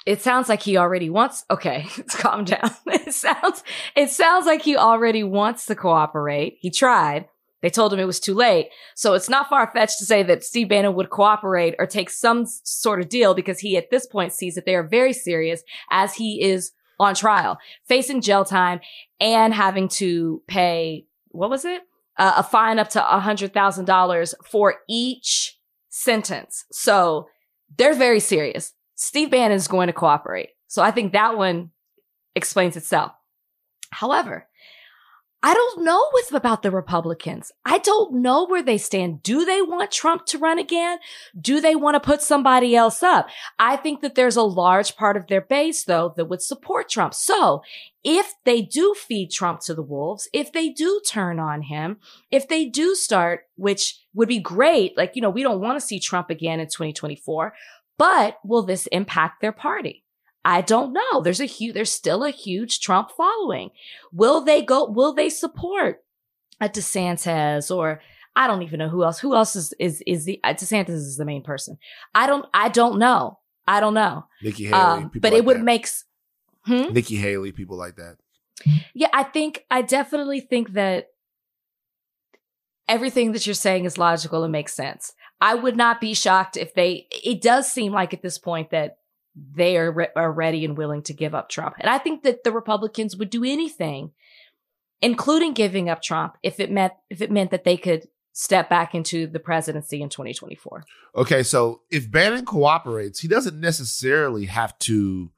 [0.05, 1.45] it sounds like he already wants.
[1.49, 2.71] Okay, let's calm down.
[2.87, 3.63] It sounds.
[3.95, 6.57] It sounds like he already wants to cooperate.
[6.59, 7.27] He tried.
[7.61, 8.69] They told him it was too late.
[8.95, 12.45] So it's not far fetched to say that Steve Bannon would cooperate or take some
[12.45, 16.15] sort of deal because he at this point sees that they are very serious as
[16.15, 18.79] he is on trial, facing jail time
[19.19, 21.81] and having to pay, what was it?
[22.17, 25.57] Uh, a fine up to a hundred thousand dollars for each
[25.89, 26.65] sentence.
[26.71, 27.27] So
[27.77, 28.73] they're very serious.
[29.01, 30.49] Steve Bannon is going to cooperate.
[30.67, 31.71] So I think that one
[32.35, 33.11] explains itself.
[33.89, 34.47] However,
[35.43, 37.51] I don't know what's about the Republicans.
[37.65, 39.23] I don't know where they stand.
[39.23, 40.99] Do they want Trump to run again?
[41.39, 43.27] Do they want to put somebody else up?
[43.57, 47.15] I think that there's a large part of their base, though, that would support Trump.
[47.15, 47.63] So
[48.03, 51.97] if they do feed Trump to the wolves, if they do turn on him,
[52.29, 55.85] if they do start, which would be great, like, you know, we don't want to
[55.85, 57.53] see Trump again in 2024,
[57.97, 60.03] but will this impact their party?
[60.43, 61.21] I don't know.
[61.21, 63.69] There's a huge, there's still a huge Trump following.
[64.11, 66.03] Will they go, will they support
[66.59, 68.01] a DeSantis or
[68.35, 71.17] I don't even know who else, who else is, is, is the, uh, DeSantis is
[71.17, 71.77] the main person.
[72.15, 73.37] I don't, I don't know.
[73.67, 74.25] I don't know.
[74.41, 75.63] Nikki Haley, Um, people but like it would that.
[75.63, 75.87] make,
[76.65, 76.93] hmm?
[76.93, 78.17] Nikki Haley, people like that.
[78.93, 81.07] Yeah, I think I definitely think that
[82.87, 85.13] everything that you're saying is logical and makes sense.
[85.41, 87.07] I would not be shocked if they.
[87.11, 88.99] It does seem like at this point that
[89.35, 92.43] they are re- are ready and willing to give up Trump, and I think that
[92.43, 94.11] the Republicans would do anything,
[95.01, 98.95] including giving up Trump, if it meant if it meant that they could step back
[98.95, 100.85] into the presidency in 2024.
[101.15, 105.31] Okay, so if Bannon cooperates, he doesn't necessarily have to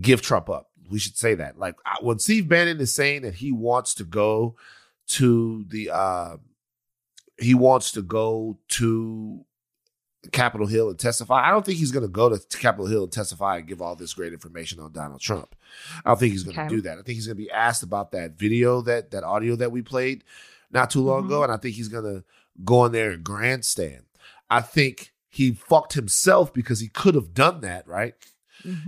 [0.00, 0.70] give Trump up.
[0.90, 1.58] We should say that.
[1.58, 4.56] Like when Steve Bannon is saying that he wants to go
[5.08, 6.36] to the, uh,
[7.40, 9.44] he wants to go to
[10.32, 11.46] Capitol Hill and testify.
[11.48, 13.96] I don't think he's going to go to Capitol Hill and testify and give all
[13.96, 15.54] this great information on Donald Trump.
[16.04, 16.68] I don't think he's going to Okay.
[16.68, 16.92] do that.
[16.98, 19.80] I think he's going to be asked about that video that that audio that we
[19.82, 20.22] played
[20.70, 21.26] not too long Mhm.
[21.26, 22.22] ago, and I think he's going to
[22.64, 24.02] go in there and grandstand.
[24.50, 28.14] I think he fucked himself because he could have done that, right?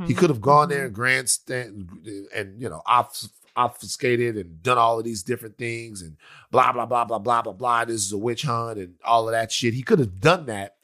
[0.06, 1.88] He could have gone there and grandstand
[2.34, 6.16] and you know obf- obfuscated and done all of these different things and
[6.50, 7.84] blah blah blah blah blah blah blah.
[7.84, 9.74] This is a witch hunt and all of that shit.
[9.74, 10.76] He could have done that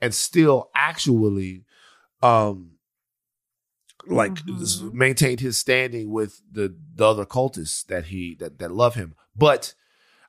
[0.00, 1.64] and still actually,
[2.22, 2.72] um,
[4.06, 4.92] like Mhm.
[4.92, 9.14] maintained his standing with the the other cultists that he that that love him.
[9.34, 9.74] But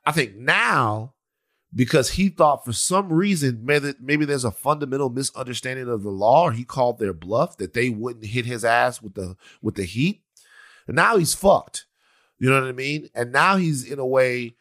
[0.04, 1.14] I think now
[1.74, 6.44] because he thought for some reason maybe, maybe there's a fundamental misunderstanding of the law
[6.44, 9.84] or he called their bluff that they wouldn't hit his ass with the with the
[9.84, 10.22] heat
[10.86, 11.84] and now he's fucked
[12.38, 14.54] you know what i mean and now he's in a way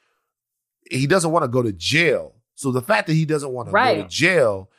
[0.90, 3.72] he doesn't want to go to jail so the fact that he doesn't want to
[3.74, 4.70] go to jail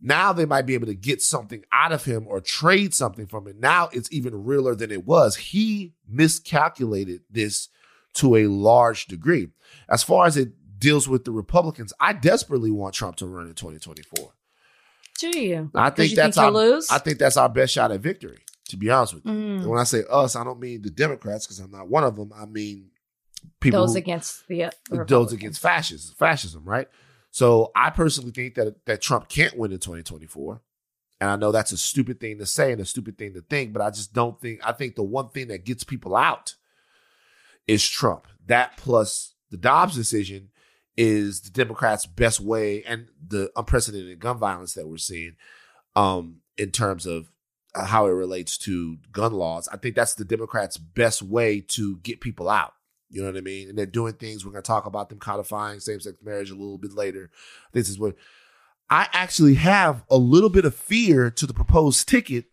[0.00, 3.46] now they might be able to get something out of him or trade something from
[3.48, 7.68] it now it's even realer than it was he miscalculated this
[8.14, 9.48] to a large degree
[9.88, 13.54] as far as it deals with the Republicans, I desperately want Trump to run in
[13.54, 14.32] 2024.
[15.20, 15.70] Do you?
[15.74, 16.88] I think you that's think our, lose?
[16.90, 18.38] I think that's our best shot at victory.
[18.68, 19.56] To be honest with you, Mm.
[19.60, 22.16] and when I say us, I don't mean the Democrats because I'm not one of
[22.16, 22.32] them.
[22.34, 22.90] I mean
[23.60, 24.70] people those who- against the, uh,
[25.06, 26.88] those against fascism, fascism, right?
[27.30, 30.60] So I personally think that that Trump can't win in 2024.
[31.20, 33.72] And I know that's a stupid thing to say and a stupid thing to think,
[33.72, 36.54] but I just don't think I think the one thing that gets people out
[37.66, 38.26] is Trump.
[38.46, 40.50] That plus the Dobbs decision
[40.96, 45.36] is the Democrats' best way and the unprecedented gun violence that we're seeing
[45.96, 47.30] um, in terms of
[47.74, 49.68] Uh, how it relates to gun laws.
[49.68, 52.72] I think that's the Democrats' best way to get people out.
[53.10, 53.68] You know what I mean?
[53.68, 54.44] And they're doing things.
[54.44, 57.30] We're going to talk about them codifying same sex marriage a little bit later.
[57.72, 58.16] This is what
[58.90, 62.46] I actually have a little bit of fear to the proposed ticket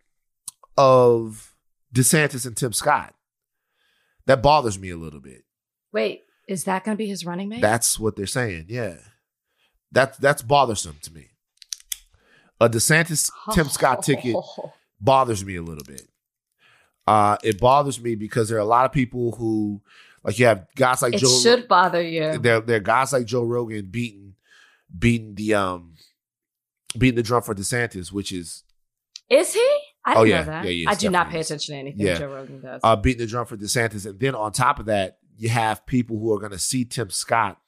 [0.77, 1.55] of
[1.93, 3.15] DeSantis and Tim Scott.
[4.25, 5.43] That bothers me a little bit.
[5.91, 7.61] Wait, is that going to be his running mate?
[7.61, 8.65] That's what they're saying.
[8.69, 8.95] Yeah.
[9.91, 11.29] That's that's bothersome to me.
[12.59, 14.73] A DeSantis Tim Scott ticket oh.
[14.99, 16.07] Bothers me a little bit.
[17.07, 19.81] Uh it bothers me because there are a lot of people who
[20.23, 22.37] like you have guys like It Joe should bother you.
[22.39, 24.33] there, there are guys like Joe Rogan beating
[24.97, 25.93] beating the um
[26.97, 28.63] beating the drum for DeSantis, which is
[29.29, 29.77] Is he?
[30.07, 30.39] I Oh, yeah.
[30.41, 30.65] know that.
[30.65, 30.87] Yeah, he.
[30.87, 32.19] I do not pay attention to anything Yeah.
[32.19, 32.79] Joe Rogan does.
[32.83, 36.17] uh, beating the drum for DeSantis, and then on top of that, you have people
[36.19, 37.59] who are going to see Tim Scott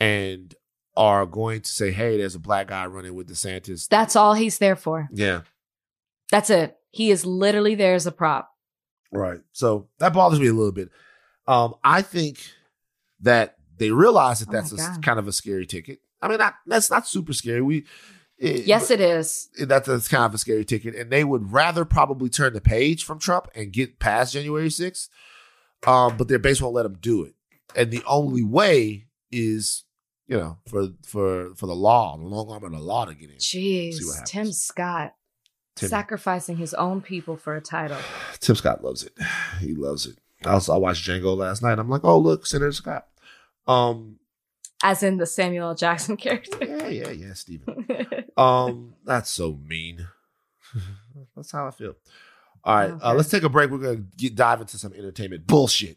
[0.00, 0.54] and
[0.96, 4.58] are going to say, "Hey, there's a black guy running with DeSantis." That's all he's
[4.58, 5.08] there for.
[5.12, 5.42] yeah,
[6.30, 6.76] That's it.
[6.90, 8.50] He is literally there as a prop.
[9.12, 9.40] right.
[9.52, 10.88] So that bothers me a little bit.
[11.46, 12.38] Um, I think
[13.20, 16.00] that they realize that Oh that's a, kind of a scary ticket.
[16.20, 17.60] I mean, not, that's not super scary.
[17.60, 17.84] We
[18.38, 19.48] it, Yes, it is.
[19.58, 23.04] that's, that's kind of a scary ticket, and they would rather probably turn the page
[23.04, 25.08] from Trump and get past January 6th.
[25.86, 27.34] Um, but their base won't let them do it,
[27.76, 29.84] and the only way is,
[30.26, 33.30] you know, for for for the law, the long arm of the law to get
[33.30, 33.36] in.
[33.36, 34.52] Jeez, Tim.
[34.52, 35.14] Scott
[35.76, 37.98] Tim, sacrificing his own people for a title.
[38.40, 39.12] Tim Scott loves it.
[39.60, 40.18] He loves it.
[40.44, 41.78] I also I watched Django last night.
[41.78, 43.06] I'm like, oh look, Senator Scott.
[43.66, 44.18] Um,
[44.82, 45.74] As in the Samuel L.
[45.74, 46.58] Jackson character.
[46.64, 47.86] yeah, yeah, yeah, Stephen.
[48.36, 50.08] Um, that's so mean.
[51.34, 51.94] that's how I feel.
[52.64, 53.70] All right, uh, let's take a break.
[53.70, 55.96] We're gonna get dive into some entertainment bullshit.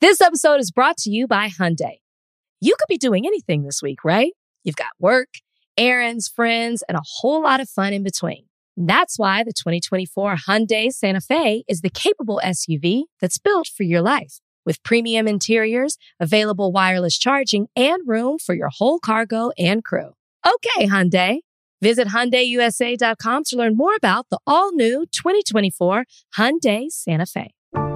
[0.00, 1.98] This episode is brought to you by Hyundai.
[2.62, 4.32] You could be doing anything this week, right?
[4.64, 5.28] You've got work,
[5.76, 8.44] errands, friends, and a whole lot of fun in between.
[8.76, 14.00] That's why the 2024 Hyundai Santa Fe is the capable SUV that's built for your
[14.00, 14.40] life.
[14.64, 20.12] With premium interiors, available wireless charging, and room for your whole cargo and crew.
[20.46, 21.38] Okay, Hyundai.
[21.82, 26.04] Visit HyundaiUSA.com to learn more about the all-new 2024
[26.38, 27.54] Hyundai Santa Fe.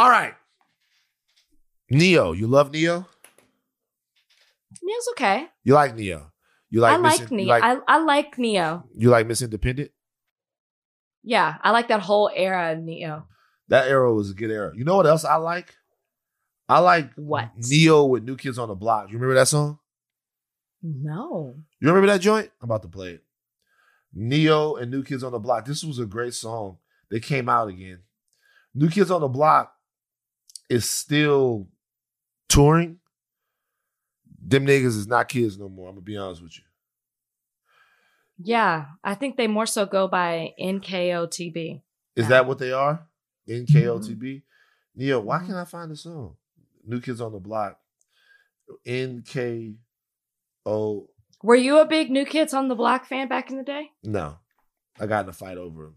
[0.00, 0.32] All right,
[1.90, 2.32] Ne-Yo.
[2.32, 3.04] You love Ne-Yo.
[4.82, 5.46] Ne-Yo's okay.
[5.62, 6.22] You like Ne-Yo.
[6.70, 7.48] You like I Miss, like Ne-Yo.
[7.50, 8.84] like, I, I like Ne-Yo.
[8.96, 9.90] you like Miss Independent.
[11.22, 13.24] Yeah, I like that whole era of Ne-Yo.
[13.68, 14.72] That era was a good era.
[14.74, 15.74] You know what else I like?
[16.66, 17.50] I like What?
[17.58, 19.08] Ne-Yo with New Kids on the Block.
[19.10, 19.80] You remember that song?
[20.82, 21.56] No.
[21.78, 22.50] You remember that joint?
[22.62, 23.24] I'm about to play it.
[24.14, 25.66] Ne-Yo and New Kids on the Block.
[25.66, 26.78] This was a great song.
[27.10, 27.98] They came out again.
[28.74, 29.74] New Kids on the Block
[30.70, 31.68] is still
[32.48, 32.98] touring.
[34.42, 35.88] Them niggas is not kids no more.
[35.88, 36.64] I'm gonna be honest with you.
[38.42, 41.82] Yeah, I think they more so go by NKOTB.
[42.16, 42.28] Is Yeah.
[42.28, 43.06] that what they are?
[43.46, 44.22] NKOTB?
[44.22, 45.00] Mm-hmm.
[45.00, 45.46] Ne-Yo, why mm-hmm.
[45.46, 46.36] can't I find the song?
[46.84, 47.78] New Kids on the Block.
[48.86, 49.76] NKO.
[51.42, 53.90] Were you a big New Kids on the Block fan back in the day?
[54.02, 54.38] No,
[54.98, 55.94] I got in a fight over him.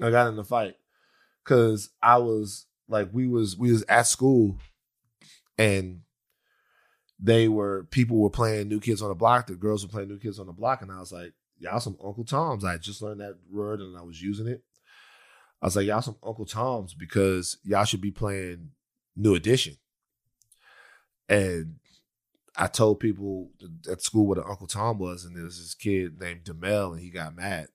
[0.00, 0.76] I got in a fight
[1.44, 4.58] because I was like, we was we was at school,
[5.58, 6.00] and
[7.20, 9.46] they were people were playing New Kids on the Block.
[9.46, 11.96] The girls were playing New Kids on the Block, and I was like, y'all some
[12.04, 12.64] Uncle Toms.
[12.64, 14.62] I just learned that word and I was using it.
[15.62, 18.70] I was like, y'all some Uncle Toms because y'all should be playing
[19.16, 19.76] New Edition.
[21.28, 21.76] And
[22.56, 23.50] I told people
[23.90, 27.00] at school what an Uncle Tom was, and there was this kid named Demel, and
[27.00, 27.68] he got mad.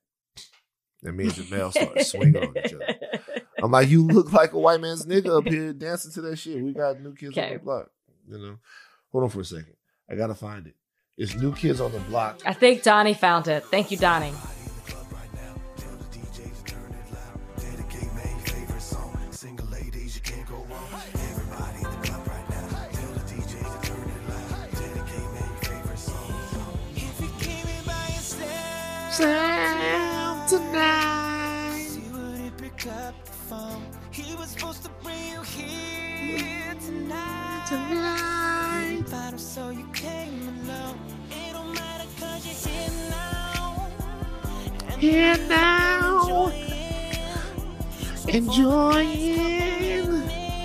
[1.04, 2.86] And me and Demel started swinging on each other.
[3.64, 6.64] I'm like, you look like a white man's nigga up here dancing to that shit.
[6.64, 7.90] We got new kids on the block.
[8.28, 8.58] You know,
[9.12, 9.76] hold on for a second.
[10.10, 10.76] I gotta find it.
[11.18, 12.42] It's new kids on the block.
[12.46, 13.66] I think Donnie found it.
[13.66, 14.34] Thank you, Donnie.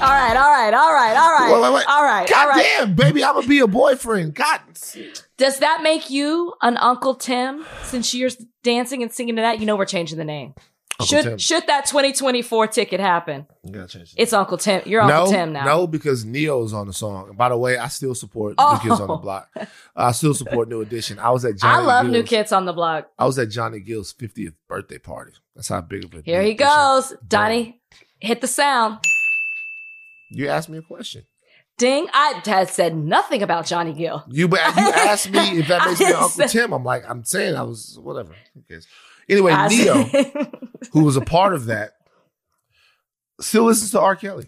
[0.03, 1.53] All right, all right, all right, all right.
[1.53, 1.85] Wait, wait, wait.
[1.89, 2.67] All right, God all right.
[2.79, 4.35] damn, baby, I'm gonna be a boyfriend.
[4.35, 4.61] God,
[5.39, 7.65] Does that make you an Uncle Tim?
[7.85, 8.31] Since you're
[8.63, 10.55] dancing and singing to that, you know we're changing the name.
[11.01, 11.39] Uncle should Tim.
[11.39, 13.47] should that 2024 ticket happen?
[13.65, 14.15] you gotta change it.
[14.23, 14.83] It's Uncle Tim.
[14.87, 15.65] You're no, Uncle Tim now.
[15.65, 17.31] No, because Ne-Yo's on the song.
[17.31, 18.75] And by the way, I still support Oh.
[18.75, 19.19] New Kids on the oh.
[19.19, 19.49] Block.
[19.97, 21.19] I still support New Edition.
[21.19, 23.11] I was at I Johnny love New Gill's- Kids on the Block.
[23.19, 25.33] I was at Johnny Gill's 50th birthday party.
[25.57, 27.15] That's how big of a Here New he Edition- goes.
[27.27, 27.81] Donnie,
[28.21, 28.99] hit the sound.
[30.31, 31.25] You asked me a question.
[31.77, 32.07] Ding.
[32.13, 34.23] I had said nothing about Johnny Gill.
[34.29, 36.73] You you asked me if that makes me Uncle Tim.
[36.73, 38.33] I'm like, I'm saying I was whatever.
[38.55, 38.87] Who cares?
[39.29, 40.05] Anyway, I Ne-Yo,
[40.95, 41.93] who was a part of that,
[43.41, 44.17] still listens to R.
[44.17, 44.47] Kelly.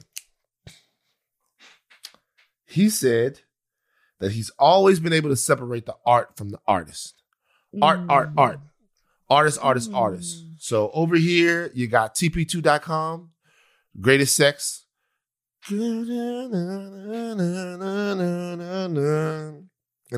[2.64, 3.40] He said
[4.20, 7.20] that he's always been able to separate the art from the artist.
[7.82, 8.38] Art, art, Mm.
[8.38, 8.60] art.
[9.28, 10.44] Artist, artist, artist.
[10.58, 13.32] So over here, you got TP2.com,
[14.00, 14.84] greatest sex.
[15.68, 16.06] In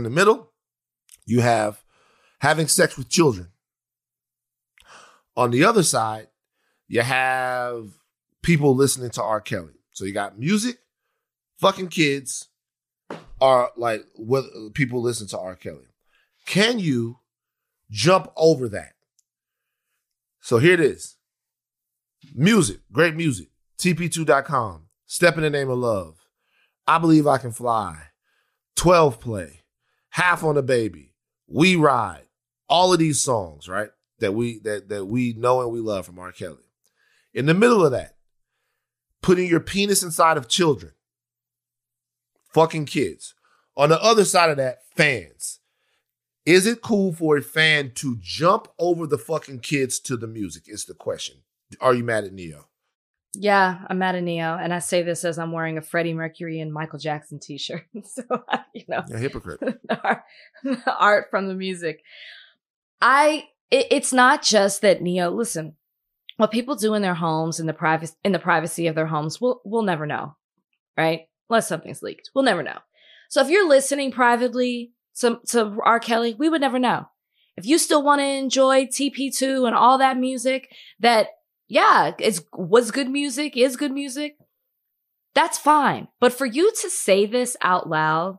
[0.03, 0.53] the middle,
[1.25, 1.83] you have
[2.41, 3.49] having sex with children.
[5.39, 6.27] On the other side,
[6.89, 7.91] you have
[8.43, 9.41] people listening to R.
[9.41, 9.75] Kelly.
[9.93, 10.79] So you got music,
[11.61, 12.49] fucking kids,
[13.41, 15.55] are like what people listen to R.
[15.55, 15.87] Kelly.
[16.45, 17.21] Can you
[17.89, 18.95] jump over that?
[20.41, 21.15] So here it is.
[22.35, 23.47] Music, great music.
[23.79, 24.89] TP2.com.
[25.07, 26.17] Step in the name of love.
[26.85, 27.97] I believe I can fly.
[28.75, 29.61] 12 play.
[30.11, 31.15] Half on a baby.
[31.47, 32.27] We ride.
[32.69, 33.91] All of these songs, right?
[34.21, 36.33] That we that that we know and we love from R.
[36.33, 36.65] Kelly.
[37.33, 38.17] In the middle of that,
[39.23, 40.93] putting your penis inside of children.
[42.53, 43.35] Fucking kids.
[43.77, 45.61] On the other side of that, fans.
[46.45, 50.65] Is it cool for a fan to jump over the fucking kids to the music?
[50.67, 51.43] Is the question.
[51.81, 52.65] Are you mad at Ne-Yo?
[53.35, 56.61] Yeah, I'm mad at Ne-Yo, and I say this as I'm wearing a Freddie Mercury
[56.61, 57.85] and Michael Jackson T-shirt.
[58.05, 58.23] so
[58.75, 59.61] you know, a hypocrite.
[60.03, 60.23] art,
[60.87, 62.03] art from the music.
[63.01, 63.45] I.
[63.71, 65.31] It, it's not just that Ne-Yo.
[65.31, 65.75] Listen,
[66.37, 69.41] what people do in their homes in the privacy in the privacy of their homes,
[69.41, 70.37] we'll we'll never know,
[70.97, 71.23] right?
[71.51, 72.79] Unless something's leaked, we'll never know.
[73.29, 76.01] So if you're listening privately to to R.
[76.01, 77.09] Kelly, we would never know.
[77.57, 81.29] If you still want to enjoy TP2 and all that music that
[81.67, 84.39] yeah, it's was good music, is good music.
[85.35, 86.09] That's fine.
[86.21, 88.39] But for you to say this out loud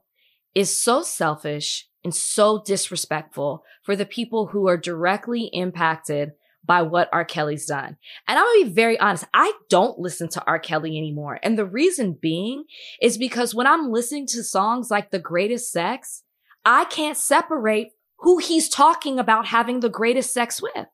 [0.56, 6.32] is so selfish and so disrespectful for the people who are directly impacted
[6.66, 7.26] by what R.
[7.26, 7.98] Kelly's done.
[8.28, 10.60] And I'm gonna be very honest, I don't listen to R.
[10.60, 11.40] Kelly anymore.
[11.42, 12.66] And the reason being
[13.02, 16.24] is because when I'm listening to songs like The Greatest Sex,
[16.66, 20.88] I can't separate who he's talking about having the greatest sex with.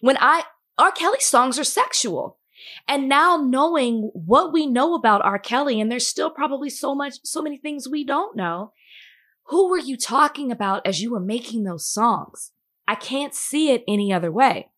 [0.00, 0.44] When I,
[0.78, 0.92] R.
[0.92, 2.38] Kelly songs are sexual.
[2.86, 5.38] And now knowing what we know about R.
[5.38, 8.72] Kelly, and there's still probably so much, so many things we don't know.
[9.50, 12.52] Who were you talking about as you were making those songs?
[12.86, 14.70] I can't see it any other way.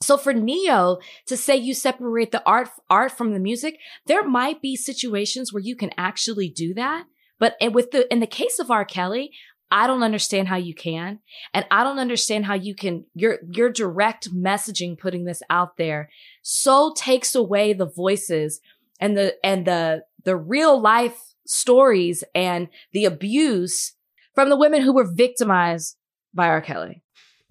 [0.00, 4.62] So for Ne-Yo to say you separate the art, art from the music, there might
[4.62, 7.04] be situations where you can actually do that.
[7.38, 8.86] But with the, in the case of R.
[8.86, 9.32] Kelly,
[9.70, 11.18] I don't understand how you can.
[11.52, 16.08] And I don't understand how you can, your, your direct messaging putting this out there
[16.40, 18.60] so takes away the voices
[18.98, 23.92] and the, and the, the real life stories and the abuse
[24.36, 25.96] from the women who were victimized
[26.32, 26.60] by R.
[26.60, 27.02] Kelly.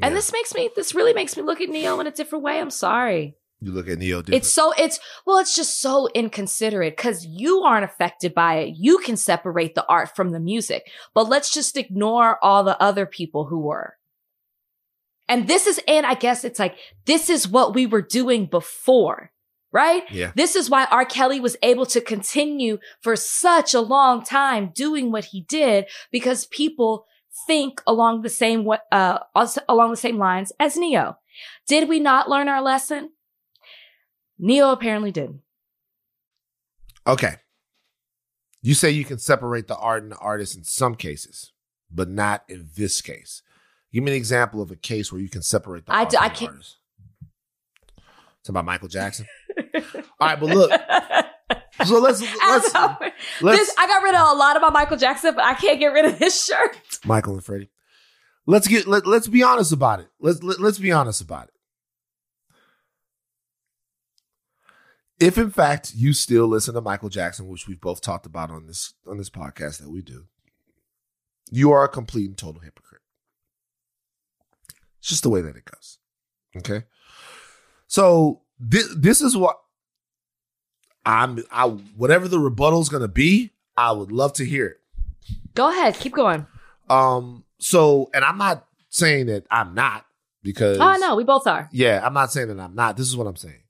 [0.01, 2.59] And this makes me, this really makes me look at Ne-Yo in a different way.
[2.59, 3.35] I'm sorry.
[3.61, 4.43] You look at Ne-Yo different.
[4.43, 8.75] It's so, it's, well, it's just so inconsiderate because you aren't affected by it.
[8.77, 13.05] You can separate the art from the music, but let's just ignore all the other
[13.05, 13.95] people who were.
[15.27, 16.75] And this is, and I guess it's like,
[17.05, 19.31] this is what we were doing before,
[19.75, 20.03] right?
[20.09, 20.31] yeah.
[20.35, 21.05] This is why R.
[21.05, 26.45] Kelly was able to continue for such a long time doing what he did because
[26.47, 27.05] people
[27.45, 29.19] think along the same uh
[29.67, 31.17] along the same lines as Ne-Yo.
[31.67, 33.09] Did we not learn our lesson?
[34.39, 35.39] Ne-Yo apparently did.
[37.05, 37.35] Okay.
[38.61, 41.51] You say you can separate the art and the artist in some cases,
[41.91, 43.43] but not in this case.
[43.93, 46.15] Give me an example of a case where you can separate the I art d-
[46.17, 46.77] from I the can't- artist.
[48.39, 49.25] It's about Michael Jackson.
[49.75, 50.71] All right, but look.
[51.83, 53.11] So let's let's As-
[53.41, 55.77] let's this, I got rid of a lot of my Michael Jackson, but I can't
[55.77, 56.77] get rid of his shirt.
[57.05, 57.69] Michael and Freddie.
[58.47, 60.07] Let's get let, let's be honest about it.
[60.19, 61.53] Let's let, let's be honest about it.
[65.19, 68.67] If in fact you still listen to Michael Jackson, which we've both talked about on
[68.67, 70.25] this on this podcast that we do,
[71.51, 73.01] you are a complete and total hypocrite.
[74.99, 75.99] It's just the way that it goes.
[76.57, 76.85] Okay.
[77.87, 79.57] So this this is what
[81.05, 84.79] I'm I whatever the rebuttal is gonna be, I would love to hear it.
[85.53, 86.45] Go ahead, keep going.
[86.89, 90.05] Um, so, and I'm not saying that I'm not
[90.43, 91.69] because Oh, no, we both are.
[91.71, 92.97] Yeah, I'm not saying that I'm not.
[92.97, 93.63] This is what I'm saying.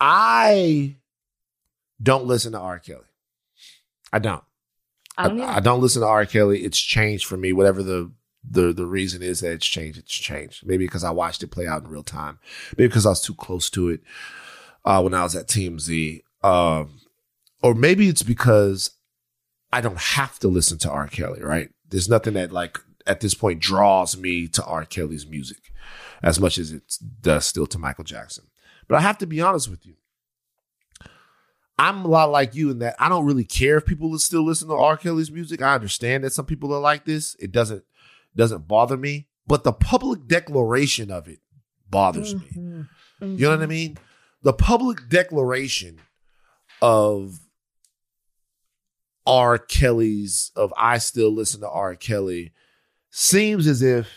[0.00, 0.96] I
[2.02, 2.78] don't listen to R.
[2.78, 3.00] Kelly.
[4.12, 4.42] I don't.
[5.16, 5.56] I don't I.
[5.56, 6.26] I don't listen to R.
[6.26, 6.64] Kelly.
[6.64, 7.52] It's changed for me.
[7.52, 8.12] Whatever the
[8.48, 10.66] the the reason is that it's changed, it's changed.
[10.66, 12.38] Maybe because I watched it play out in real time.
[12.76, 14.00] Maybe because I was too close to it
[14.84, 16.22] uh, when I was at TMZ.
[16.46, 17.00] Um,
[17.62, 18.90] or maybe it's because
[19.72, 21.08] I don't have to listen to R.
[21.08, 21.70] Kelly, right?
[21.88, 24.84] There's nothing that like at this point draws me to R.
[24.84, 25.58] Kelly's music
[26.22, 26.82] as much as it
[27.20, 28.44] does still to Michael Jackson.
[28.88, 29.94] But I have to be honest with you.
[31.78, 34.68] I'm a lot like you in that I don't really care if people still listen
[34.68, 34.96] to R.
[34.96, 35.60] Kelly's music.
[35.60, 37.36] I understand that some people are like this.
[37.38, 37.84] It doesn't
[38.34, 41.40] doesn't bother me, but the public declaration of it
[41.90, 42.48] bothers me.
[42.56, 42.88] Mhm.
[43.20, 43.98] You know what I mean?
[44.42, 46.00] The public declaration
[46.80, 47.40] of
[49.26, 49.58] R.
[49.58, 51.94] Kelly's, of I still listen to R.
[51.94, 52.52] Kelly,
[53.10, 54.08] seems as if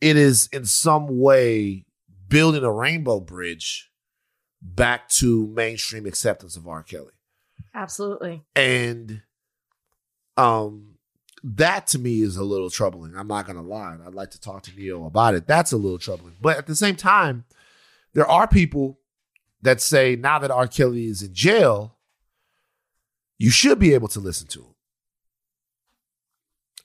[0.00, 1.84] it is in some way
[2.28, 3.90] building a rainbow bridge
[4.62, 6.82] back to mainstream acceptance of R.
[6.82, 7.12] Kelly.
[7.74, 8.42] Absolutely.
[8.54, 9.22] And
[10.36, 10.94] um
[11.42, 13.16] that to me is a little troubling.
[13.16, 13.96] I'm not gonna lie.
[14.06, 15.46] I'd like to talk to Ne-Yo about it.
[15.46, 16.36] That's a little troubling.
[16.40, 17.44] But at the same time,
[18.12, 18.99] there are people
[19.62, 20.66] that say now that R.
[20.66, 21.96] Kelly is in jail,
[23.38, 24.74] you should be able to listen to him.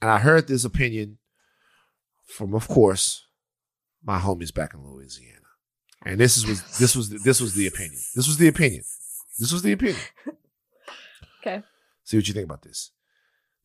[0.02, 1.18] And I heard this opinion
[2.28, 3.26] from, of course,
[4.04, 5.40] my homies back in Louisiana.
[6.06, 8.00] And this is was this was this was the opinion.
[8.16, 8.84] This was the opinion.
[9.40, 10.02] This was the opinion.
[11.48, 11.62] Okay.
[12.04, 12.90] See what you think about this.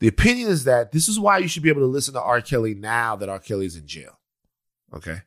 [0.01, 2.43] The opinion is that this is why you should be able to listen to R.
[2.43, 3.39] Kelly now that R.
[3.39, 4.19] Kelly's in jail.
[4.93, 5.23] Okay.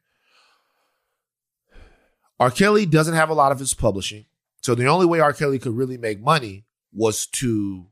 [2.44, 2.52] R.
[2.52, 4.26] Kelly doesn't have a lot of his publishing.
[4.62, 5.32] So the only way R.
[5.32, 7.88] Kelly could really make money was to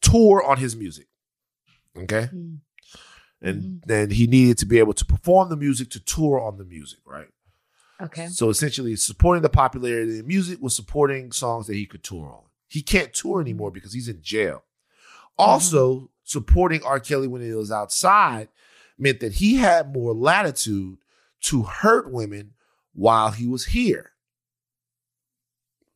[0.00, 1.06] tour on his music.
[1.96, 2.28] Okay.
[2.34, 2.58] Mm.
[3.40, 3.76] And hmm.
[3.86, 6.98] then he needed to be able to perform the music to tour on the music,
[7.06, 7.28] right?
[8.00, 8.26] Okay.
[8.26, 12.26] So essentially, supporting the popularity of the music was supporting songs that he could tour
[12.26, 12.42] on.
[12.66, 13.42] He can't tour hmm.
[13.42, 14.64] anymore because he's in jail.
[15.38, 16.06] Also, mm-hmm.
[16.24, 16.98] supporting R.
[16.98, 18.48] Kelly when he was outside
[18.98, 20.98] meant that he had more latitude
[21.42, 22.54] to hurt women
[22.94, 24.12] while he was here.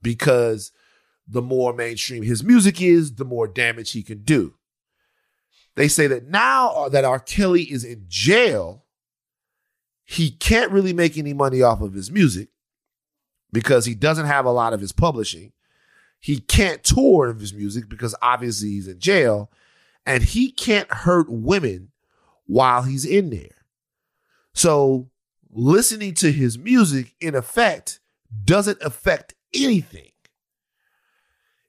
[0.02, 0.72] Because
[1.26, 4.54] the more mainstream his music is, the more damage he can do.
[5.74, 7.18] They say that now uh, that R.
[7.18, 8.84] Kelly is in jail,
[10.04, 12.48] he can't really make any money off of his music
[13.52, 15.52] because he doesn't have a lot of his publishing.
[16.20, 19.50] He can't tour of his music because obviously he's in jail
[20.06, 21.90] and he can't hurt women
[22.46, 23.66] while he's in there.
[24.54, 25.10] So
[25.56, 28.00] listening to his music in effect
[28.44, 30.10] doesn't affect anything.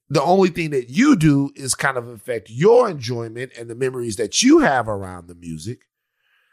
[0.09, 4.15] The only thing that you do is kind of affect your enjoyment and the memories
[4.17, 5.81] that you have around the music.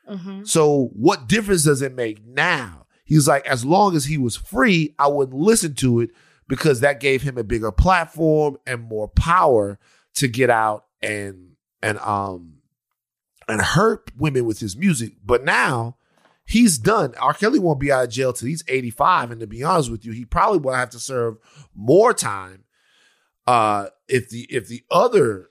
[0.09, 0.45] Mm-hmm.
[0.45, 2.87] So what difference does it make now?
[3.05, 6.11] He's like, as long as he was free, I wouldn't listen to it
[6.49, 9.79] because that gave him a bigger platform and more power
[10.15, 12.55] to get out and and um
[13.47, 15.15] and hurt women with his music.
[15.25, 15.97] But now
[16.45, 17.15] he's done.
[17.21, 17.35] R.
[17.35, 19.31] Kelly won't be out of jail till he's 85.
[19.31, 21.39] And to be honest with you, he probably will have to serve
[21.75, 22.65] more time
[23.47, 25.51] uh if the if the other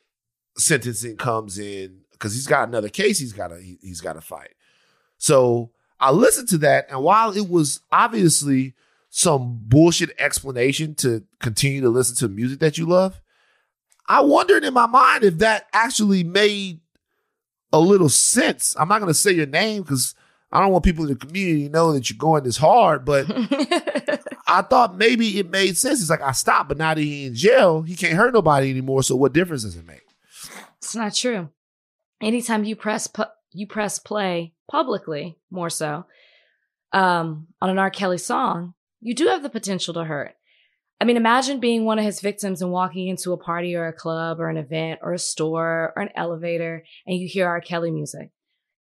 [0.57, 4.21] sentencing comes in because he's got another case he's got to he, he's got to
[4.21, 4.53] fight.
[5.17, 8.73] So I listened to that, and while it was obviously
[9.09, 13.21] some bullshit explanation to continue to listen to music that you love,
[14.07, 16.81] I wondered in my mind if that actually made
[17.71, 18.75] a little sense.
[18.77, 20.15] I'm not going to say your name because
[20.53, 23.25] I don't want people in the community to know that you're going this hard, but
[24.47, 25.99] I thought maybe it made sense.
[25.99, 29.01] It's like I stopped, but now that he's in jail, he can't hurt nobody anymore.
[29.01, 30.03] So what difference does it make?
[30.77, 31.49] It's not true.
[32.21, 36.05] Anytime you press pu- you press play publicly, more so,
[36.91, 37.89] um, on an R.
[37.89, 40.35] Kelly song, you do have the potential to hurt.
[41.01, 43.93] I mean, imagine being one of his victims and walking into a party or a
[43.93, 47.59] club or an event or a store or an elevator and you hear R.
[47.59, 48.29] Kelly music.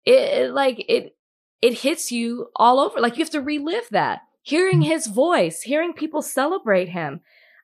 [0.04, 1.16] It, it like it
[1.62, 3.00] it hits you all over.
[3.00, 4.20] Like you have to relive that.
[4.42, 7.20] Hearing his voice, hearing people celebrate him.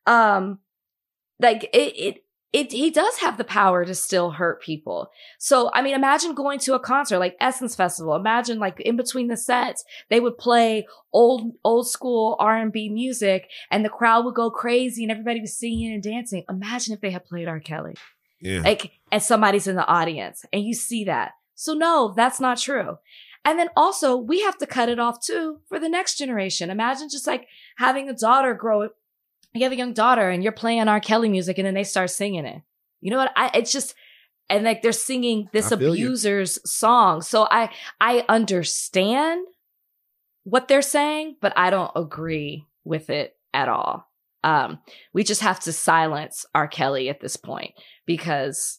[0.07, 0.61] Um
[1.41, 5.11] like it it it he does have the power to still hurt people.
[5.39, 8.15] So I mean, imagine going to a concert like Essence Festival.
[8.15, 12.89] Imagine like in between the sets, they would play old old school R and B
[12.89, 16.45] music, and the crowd would go crazy, and everybody was singing and dancing.
[16.49, 17.61] Imagine if they had played R.
[17.61, 17.95] Kelly,
[18.41, 18.61] Yeah.
[18.63, 21.33] like, and somebody's in the audience, and you see that.
[21.55, 22.97] So no, that's not true.
[23.49, 26.69] And then also, we have to cut it off too for the next generation.
[26.69, 28.91] Imagine just like having a daughter grow
[29.55, 31.01] you have a young daughter and you're playing R.
[31.01, 32.61] Kelly music and then they start singing it.
[33.01, 33.33] You know what?
[33.35, 33.95] I, it's just,
[34.51, 36.09] and like they're singing this feel you.
[36.09, 37.23] abuser's song.
[37.23, 39.47] So I, I understand
[40.45, 44.07] what they're saying, but I don't agree with it at all.
[44.45, 44.81] Um,
[45.15, 46.69] we just have to silence R.
[46.69, 47.73] Kelly at this point
[48.05, 48.79] because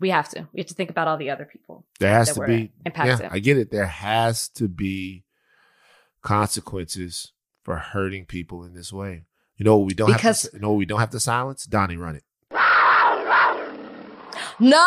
[0.00, 0.46] we have to.
[0.52, 1.84] We have to think about all the other people.
[1.98, 2.72] There has to be.
[2.86, 3.20] impacted.
[3.26, 3.70] Yeah, I get it.
[3.70, 5.24] There has to be
[6.22, 7.32] consequences
[7.64, 9.24] for hurting people in this way.
[9.56, 10.56] You know what we don't Because- have to.
[10.56, 11.64] You know we don't have to silence.
[11.64, 12.24] Donnie, run it.
[14.60, 14.76] No.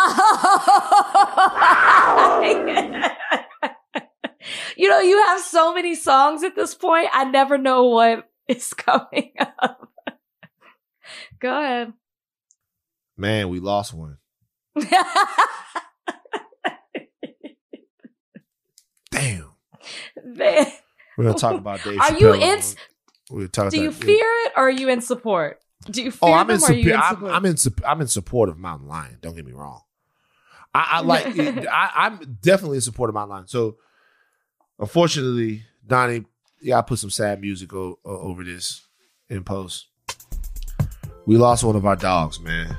[4.76, 7.08] you know, you have so many songs at this point.
[7.14, 9.90] I never know what is coming up.
[11.40, 11.94] Go ahead.
[13.18, 14.18] Man, we lost one.
[19.12, 19.52] Damn.
[20.24, 20.66] Man,
[21.18, 22.00] We're gonna talk about Dave.
[22.00, 22.62] Are you in-
[23.30, 25.60] We're talking do you fear it or are you in support?
[25.90, 27.32] Do you oh, fear Oh, I'm them in, or are you suppo- in I'm, support?
[27.34, 27.58] I'm in.
[27.58, 29.18] sup- I'm in support of Mountain Lion.
[29.22, 29.82] Don't get me wrong.
[30.74, 31.26] I, I like.
[31.40, 33.48] I, I'm definitely in support of Mountain Lion.
[33.48, 33.78] So,
[34.80, 36.26] unfortunately, Donnie,
[36.62, 38.86] yeah, I put some sad music o- over this
[39.30, 39.88] in post.
[41.26, 42.78] We lost one of our dogs, man.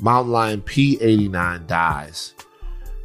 [0.00, 2.34] Mountain Lion P89 dies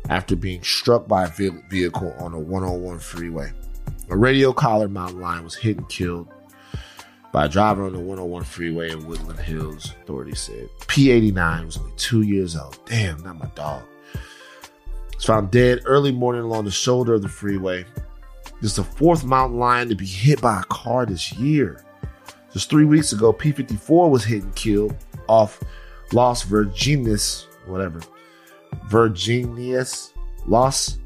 [0.10, 3.52] after being struck by a vehicle on a 101 freeway.
[4.10, 6.28] A radio collar mountain lion was hit and killed
[7.32, 10.70] by a driver on the 101 freeway in Woodland Hills, authorities said.
[10.82, 12.78] P89 was only two years old.
[12.86, 13.84] Damn, not my dog.
[15.16, 17.86] Was found dead early morning along the shoulder of the freeway.
[18.62, 21.84] This is the fourth mountain lion to be hit by a car this year.
[22.52, 24.96] Just three weeks ago, P54 was hit and killed
[25.28, 25.60] off
[26.12, 28.00] Los Virginias, whatever.
[28.88, 30.14] Virginius,
[30.48, 30.98] Los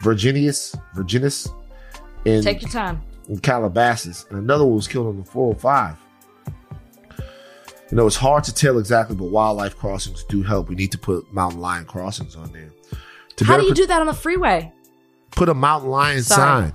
[0.00, 1.48] Virginius, Virginius,
[2.24, 3.02] in Take your time.
[3.28, 5.96] in Calabasas, and another one was killed on the 405.
[7.90, 10.68] You know, it's hard to tell exactly, but wildlife crossings do help.
[10.70, 12.70] We need to put mountain lion crossings on there.
[13.36, 14.72] To How do you pro- do that on the freeway?
[15.32, 16.70] put a mountain lion Sorry.
[16.70, 16.72] sign.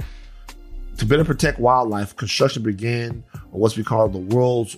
[0.98, 4.78] To better protect wildlife, construction began on what's we call the world's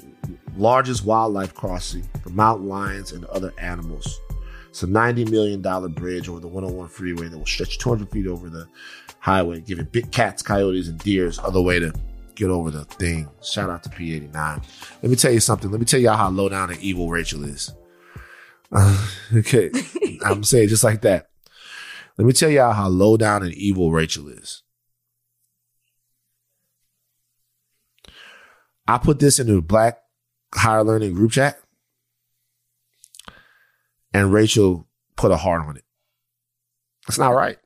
[0.59, 4.19] largest wildlife crossing for mountain lions and other animals.
[4.69, 5.61] It's a $90 million
[5.93, 8.67] bridge over the 101 freeway that will stretch 200 feet over the
[9.19, 11.93] highway, giving big cats, coyotes, and deers other way to
[12.35, 13.29] get over the thing.
[13.41, 14.33] Shout out to P89.
[15.01, 15.71] Let me tell you something.
[15.71, 17.73] Let me tell y'all how low down and evil Rachel is.
[18.71, 19.71] Uh, okay.
[20.25, 21.29] I'm saying just like that.
[22.17, 24.61] Let me tell y'all how low down and evil Rachel is.
[28.87, 29.99] I put this into the Black
[30.53, 31.59] Higher Learning group chat,
[34.13, 35.83] and Rachel put a heart on it.
[37.07, 37.57] That's not right.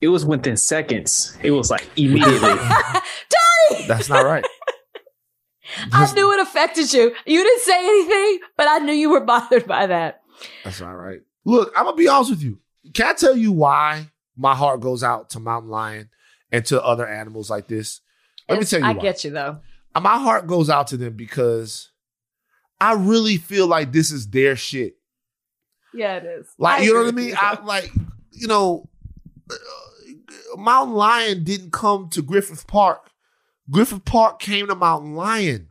[0.00, 1.36] It was within seconds.
[1.42, 2.38] It was like immediately.
[2.40, 3.86] Donnie!
[3.86, 4.44] That's not right.
[5.92, 7.14] I knew it affected you.
[7.26, 10.22] You didn't say anything, but I knew you were bothered by that.
[10.64, 11.20] That's not right.
[11.44, 12.58] Look, I'm gonna be honest with you.
[12.94, 16.10] Can I tell you why my heart goes out to mountain lion
[16.52, 18.00] and to other animals like this?
[18.48, 19.02] Let me tell you I why.
[19.02, 19.58] get you though.
[20.00, 21.90] my heart goes out to them because
[22.80, 24.96] I really feel like this is their shit.
[25.94, 26.46] Yeah, it is.
[26.58, 27.34] Like, I you know what I mean?
[27.36, 27.90] I like,
[28.30, 28.88] you know,
[29.50, 33.10] uh, Mountain Lion didn't come to Griffith Park.
[33.70, 35.68] Griffith Park came to Mountain Lion.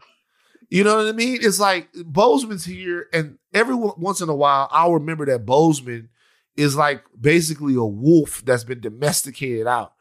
[0.70, 1.40] You know what I mean?
[1.42, 6.10] It's like Bozeman's here, and every once in a while, I'll remember that Bozeman
[6.58, 9.94] is like basically a wolf that's been domesticated out.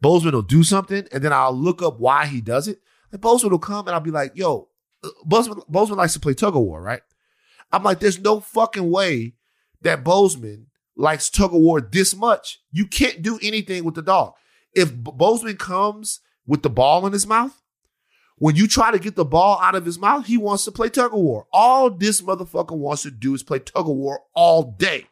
[0.00, 2.78] Bozeman will do something, and then I'll look up why he does it.
[3.10, 4.68] And Bozeman will come, and I'll be like, "Yo,
[5.24, 7.02] Bozeman, Bozeman likes to play tug of war, right?"
[7.72, 9.34] I'm like, "There's no fucking way
[9.82, 12.60] that Bozeman likes tug of war this much.
[12.72, 14.34] You can't do anything with the dog.
[14.72, 17.60] If Bozeman comes with the ball in his mouth,
[18.36, 20.88] when you try to get the ball out of his mouth, he wants to play
[20.88, 21.46] tug of war.
[21.52, 25.06] All this motherfucker wants to do is play tug of war all day.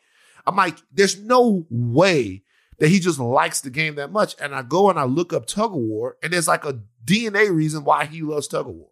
[0.47, 2.43] I'm like, there's no way
[2.79, 4.35] that he just likes the game that much.
[4.41, 7.55] And I go and I look up tug of war, and there's like a DNA
[7.55, 8.89] reason why he loves tug of war.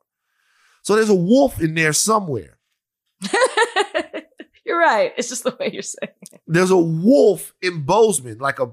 [0.82, 2.58] So there's a wolf in there somewhere.
[4.64, 5.12] You're right.
[5.16, 6.12] It's just the way you're saying.
[6.32, 6.40] it.
[6.46, 8.70] there's a wolf in Bozeman, like a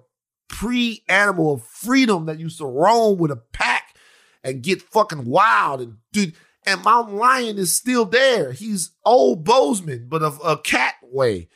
[0.47, 3.95] pre-animal of freedom that used to roam with a pack
[4.43, 6.35] and get fucking wild and dude.
[6.65, 8.51] And Mountain Lion is still there.
[8.51, 11.47] He's old Bozeman, but of a cat way.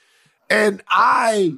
[0.50, 1.54] And I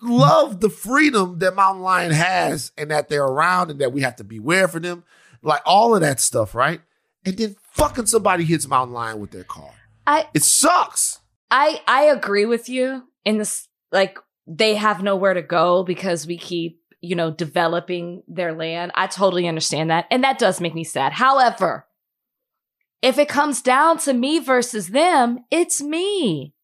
[0.00, 4.16] love the freedom that Mountain Lion has and that they're around and that we have
[4.16, 5.04] to beware for them.
[5.42, 6.80] Like all of that stuff, right?
[7.24, 9.72] And then fucking somebody hits Mountain Lion with their car.
[10.06, 11.20] I It sucks.
[11.50, 16.36] I I agree with you in this like they have nowhere to go because we
[16.36, 18.92] keep, you know, developing their land.
[18.94, 20.06] I totally understand that.
[20.10, 21.12] And that does make me sad.
[21.12, 21.86] However,
[23.02, 26.54] if it comes down to me versus them, it's me.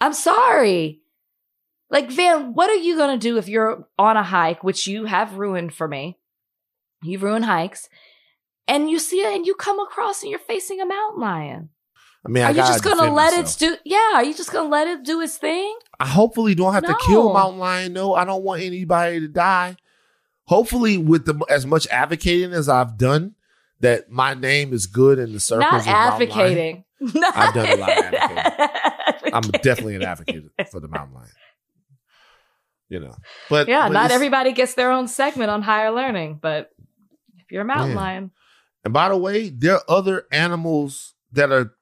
[0.00, 1.00] I'm sorry.
[1.90, 5.04] Like Van, what are you going to do if you're on a hike which you
[5.04, 6.18] have ruined for me?
[7.02, 7.88] You've ruined hikes.
[8.68, 11.68] And you see it and you come across and you're facing a mountain lion.
[12.24, 13.56] I mean, I are you just gonna let myself.
[13.56, 13.76] it do?
[13.84, 15.76] Yeah, are you just gonna let it do its thing?
[15.98, 17.32] I hopefully don't have to kill No.
[17.32, 17.92] mountain lion.
[17.92, 19.76] No, I don't want anybody to die.
[20.44, 23.34] Hopefully, with the as much advocating as I've done,
[23.80, 25.70] that my name is good in the circles.
[25.72, 26.58] Not of Mountain Lion.
[26.58, 26.84] advocating.
[27.34, 29.32] I've done a lot of advocating.
[29.32, 31.30] I'm definitely an advocate for the mountain lion.
[32.88, 33.16] You know,
[33.48, 36.70] but yeah, but not everybody gets their own segment on higher learning, but
[37.38, 38.00] if you're a mountain Yeah.
[38.00, 38.30] lion,
[38.84, 41.74] And by the way, there are other animals that are.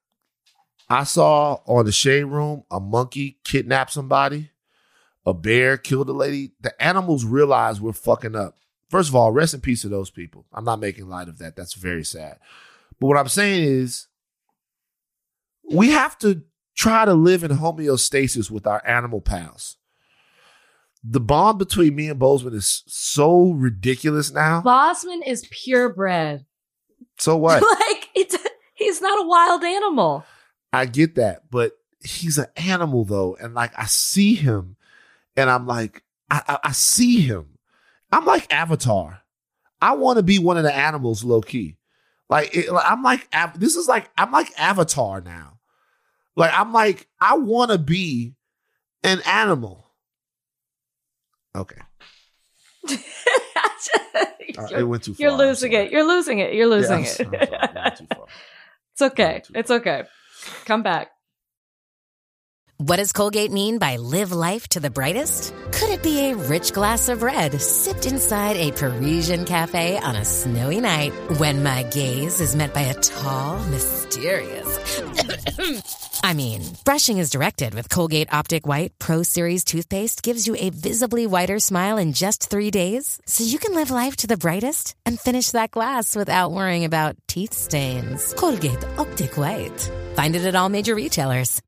[0.88, 4.50] I saw on the shade room a monkey kidnap somebody,
[5.24, 6.52] a bear killed a lady.
[6.60, 8.56] The animals realize we're fucking up.
[8.88, 10.46] First of all, rest in peace to those people.
[10.52, 11.54] I'm not making light of that.
[11.54, 12.38] That's very sad.
[12.98, 14.08] But what I'm saying is,
[15.72, 16.42] we have to
[16.74, 19.76] try to live in homeostasis with our animal pals.
[21.04, 24.60] The bond between me and Bozeman is so ridiculous now.
[24.60, 26.44] Bosman is purebred.
[27.20, 27.62] So what?
[27.62, 28.36] like it's
[28.74, 30.24] he's not a wild animal.
[30.72, 34.76] I get that, but he's an animal though, and like I see him,
[35.36, 37.58] and I'm like, I, I, I see him.
[38.10, 39.22] I'm like Avatar.
[39.82, 41.76] I want to be one of the animals, low key.
[42.28, 45.58] Like it, I'm like this is like I'm like Avatar now.
[46.36, 48.34] Like I'm like I want to be
[49.02, 49.84] an animal.
[51.54, 51.80] Okay,
[54.58, 55.22] Uh, you're went too far.
[55.22, 55.92] you're losing it.
[55.92, 56.52] You're losing it.
[56.54, 57.20] You're losing Yeah, it.
[57.30, 57.32] I'm.
[57.32, 58.26] It went too far.
[58.92, 59.32] it's okay.
[59.32, 60.02] Went It's okay.
[60.66, 61.08] Come back.
[62.78, 65.54] What does Colgate mean by live life to the brightest?
[65.70, 70.24] Could it be a rich glass of red sipped inside a Parisian cafe on a
[70.24, 74.59] snowy night when my gaze is met by a tall, mysterious.
[76.22, 80.70] I mean, brushing is directed with Colgate Optic White Pro Series toothpaste gives you a
[80.70, 84.94] visibly whiter smile in just three days, so you can live life to the brightest
[85.06, 88.34] and finish that glass without worrying about teeth stains.
[88.34, 89.90] Colgate Optic White.
[90.14, 91.62] Find it at all major retailers.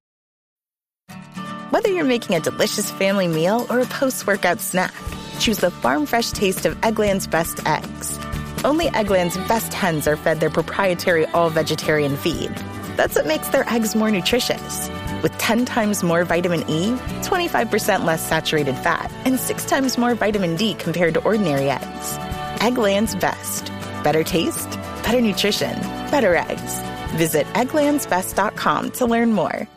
[1.71, 4.93] Whether you're making a delicious family meal or a post workout snack,
[5.39, 8.19] choose the farm fresh taste of Eggland's best eggs.
[8.65, 12.53] Only Eggland's best hens are fed their proprietary all vegetarian feed.
[12.97, 14.91] That's what makes their eggs more nutritious.
[15.23, 20.57] With 10 times more vitamin E, 25% less saturated fat, and 6 times more vitamin
[20.57, 22.19] D compared to ordinary eggs.
[22.59, 23.67] Eggland's best.
[24.05, 24.69] Better taste,
[25.05, 25.79] better nutrition,
[26.11, 26.81] better eggs.
[27.17, 29.69] Visit egglandsbest.com to learn more.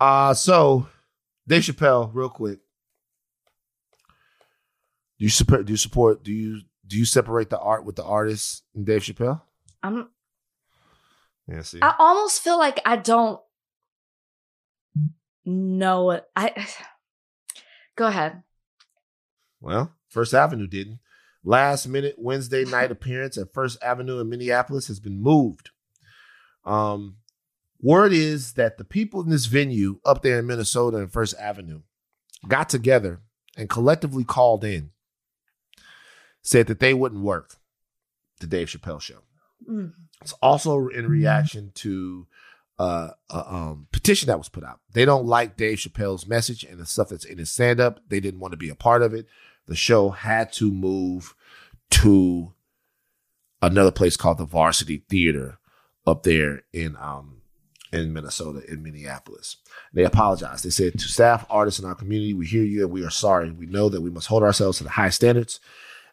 [0.00, 0.86] Uh so
[1.46, 2.58] Dave Chappelle, real quick.
[5.18, 8.04] Do you support do you support do you do you separate the art with the
[8.04, 9.40] artist in Dave Chappelle?
[9.82, 10.08] I'm
[11.48, 11.80] Yeah, see.
[11.82, 13.40] I almost feel like I don't
[15.44, 16.24] know it.
[16.36, 16.54] I
[17.96, 18.42] go ahead.
[19.60, 21.00] Well, First Avenue didn't.
[21.44, 25.70] Last minute Wednesday night appearance at First Avenue in Minneapolis has been moved.
[26.64, 27.16] Um,
[27.80, 31.82] word is that the people in this venue up there in Minnesota and First Avenue
[32.46, 33.20] got together
[33.56, 34.90] and collectively called in,
[36.42, 37.56] said that they wouldn't work
[38.40, 39.18] the Dave Chappelle show.
[39.68, 39.92] Mm.
[40.22, 42.26] It's also in reaction to
[42.78, 44.80] uh, a um, petition that was put out.
[44.92, 48.00] They don't like Dave Chappelle's message and the stuff that's in his stand up.
[48.08, 49.26] They didn't want to be a part of it.
[49.66, 51.34] The show had to move
[51.90, 52.52] to
[53.60, 55.58] another place called the Varsity Theater
[56.06, 57.42] up there in um
[57.92, 59.58] in Minnesota, in Minneapolis.
[59.92, 60.64] They apologized.
[60.64, 63.50] They said to staff, artists in our community, we hear you and we are sorry.
[63.50, 65.60] We know that we must hold ourselves to the high standards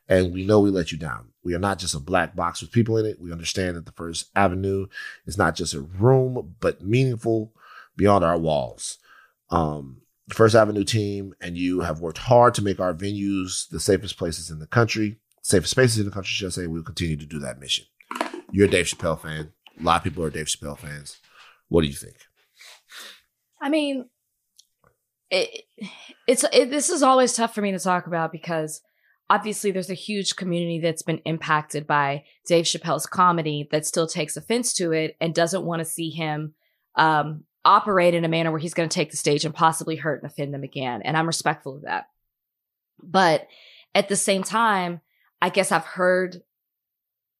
[0.10, 1.30] and we know we let you down.
[1.43, 3.22] We are not just a black box with people in it.
[3.22, 4.88] We understand that the First Avenue
[5.26, 7.53] is not just a room, but meaningful
[7.95, 8.97] beyond our walls.
[9.51, 13.80] Um, the First Avenue team and you have worked hard to make our venues the
[13.80, 16.68] safest places in the country, safest spaces in the country, should I say.
[16.68, 17.86] We'll continue to do that mission.
[18.51, 19.53] You're a Dave Chappelle fan.
[19.80, 21.20] A lot of people are Dave Chappelle fans.
[21.68, 22.18] What do you think?
[23.62, 24.10] I mean,
[25.30, 25.66] it,
[26.28, 28.82] it's it, this is always tough for me to talk about because
[29.30, 34.36] obviously there's a huge community that's been impacted by Dave Chappelle's comedy that still takes
[34.36, 36.54] offense to it and doesn't want to see him
[36.96, 40.22] um, operate in a manner where he's going to take the stage and possibly hurt
[40.22, 41.02] and offend them again.
[41.04, 42.08] And I'm respectful of that.
[43.02, 43.48] But
[43.94, 45.02] at the same time,
[45.42, 46.42] I guess I've heard,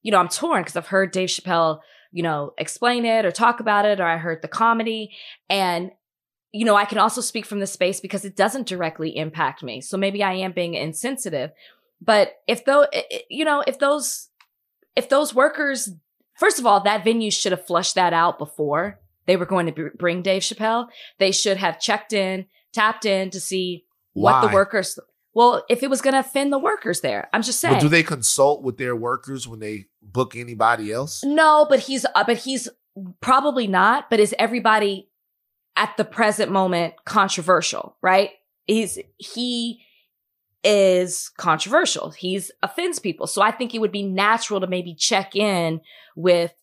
[0.04, 1.80] you know, I'm torn because I've heard Dave Chappelle,
[2.12, 5.12] you know, explain it or talk about it, or I heard the comedy.
[5.50, 5.92] And
[6.52, 9.82] you know, I can also speak from the space because it doesn't directly impact me.
[9.82, 11.52] So maybe I am being insensitive.
[12.02, 12.88] But if though,
[13.30, 14.30] you know, if those,
[14.96, 15.90] if those workers,
[16.38, 19.72] first of all, that venue should have flushed that out before they were going to
[19.72, 20.88] br- bring Dave Chappelle.
[21.20, 24.98] They should have checked in, tapped in to see what the workers,
[25.34, 27.76] well, if it was going to offend the workers there, I'm just saying.
[27.76, 31.24] But do they consult with their workers when they book anybody else?
[31.24, 32.68] No, but he's uh, but he's
[33.22, 34.10] probably not.
[34.10, 35.10] But is everybody
[35.76, 37.96] at the present moment controversial?
[38.02, 38.32] Right?
[38.68, 39.82] Is he
[40.64, 42.12] is controversial.
[42.12, 43.28] He's offends people.
[43.28, 45.82] So I think it would be natural to maybe check in
[46.16, 46.54] with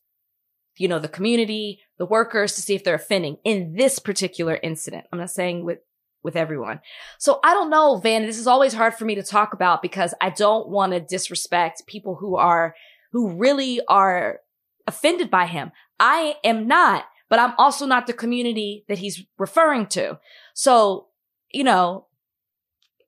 [0.76, 5.07] you know the community, the workers to see if they're offending in this particular incident.
[5.12, 5.78] I'm not saying with
[6.22, 6.80] with everyone.
[7.18, 8.26] So I don't know, Van.
[8.26, 11.86] This is always hard for me to talk about because I don't want to disrespect
[11.86, 12.74] people who are
[13.12, 14.40] who really are
[14.86, 15.72] offended by him.
[15.99, 20.18] I am not, but I'm also not the community that he's referring to.
[20.55, 21.07] So,
[21.53, 22.05] you know,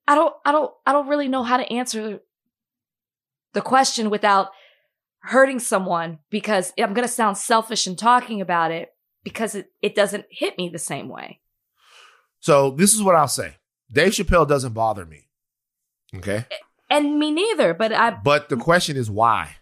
[0.09, 2.21] I don't, I don't, I don't really know how to answer
[3.53, 4.49] the question without
[5.21, 8.93] hurting someone because I'm going to sound selfish in talking about it
[9.23, 11.41] because it, it doesn't hit me the same way.
[12.41, 13.57] So this is what I'll say.
[13.93, 15.29] Dave Chappelle doesn't bother me.
[16.15, 16.47] Okay.
[16.91, 18.11] And me neither, but I.
[18.13, 19.57] But the question is why?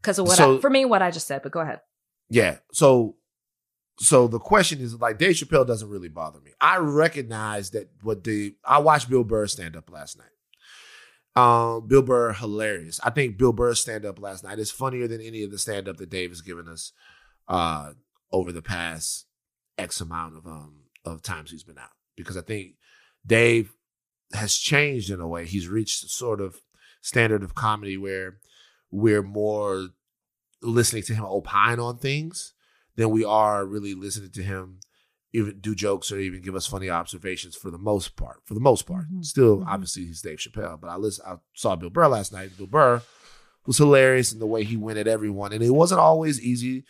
[0.00, 1.80] Because of what So- I, for me, what I just said, but go ahead.
[2.28, 2.58] Yeah.
[2.72, 3.16] So
[4.00, 6.52] so the question is like Dave Chappelle doesn't really bother me.
[6.58, 10.26] I recognize that what the I watched Bill Burr stand up last night.
[11.40, 12.98] Um, Bill Burr hilarious.
[13.04, 15.86] I think Bill Burr's stand up last night is funnier than any of the stand
[15.86, 16.92] up that Dave has given us
[17.46, 17.92] uh
[18.32, 19.26] over the past
[19.76, 21.90] X amount of um of times he's been out.
[22.16, 22.76] Because I think
[23.26, 23.74] Dave
[24.32, 25.44] has changed in a way.
[25.44, 26.62] He's reached a sort of
[27.02, 28.38] standard of comedy where
[28.90, 29.88] we're more
[30.62, 32.54] listening to him opine on things
[33.00, 34.80] than we are really listening to him
[35.32, 38.40] even do jokes or even give us funny observations for the most part.
[38.44, 41.24] For the most part, still obviously he's Dave Chappelle, but I listen.
[41.26, 42.56] I saw Bill Burr last night.
[42.56, 43.02] Bill Burr
[43.66, 46.84] was hilarious in the way he went at everyone, and it wasn't always easy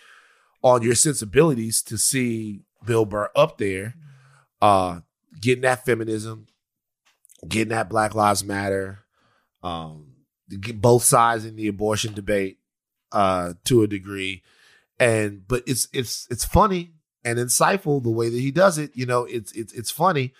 [0.62, 3.94] on your sensibilities to see Bill Burr up there,
[4.62, 5.00] uh,
[5.40, 6.46] getting that feminism,
[7.46, 9.00] getting that Black Lives Matter,
[9.62, 10.12] um,
[10.60, 12.58] get both sides in the abortion debate
[13.12, 14.42] uh, to a degree,
[15.00, 16.92] and but it's it's it's funny
[17.24, 18.92] and insightful the way that he does it.
[18.94, 20.34] You know, it's it's it's funny,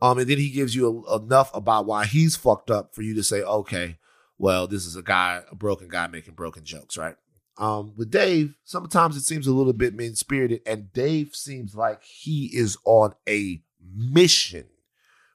[0.00, 3.14] um, and then he gives you a, enough about why he's fucked up for you
[3.14, 3.98] to say, okay,
[4.38, 7.16] well, this is a guy, a broken guy making broken jokes, right?
[7.58, 12.02] Um, with Dave, sometimes it seems a little bit mean spirited, and Dave seems like
[12.02, 13.62] he is on a
[13.94, 14.64] mission,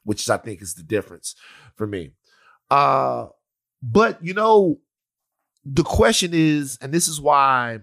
[0.03, 1.35] which I think is the difference
[1.75, 2.11] for me.
[2.71, 3.27] Uh,
[3.83, 4.79] but you know,
[5.63, 7.79] the question is, and this is why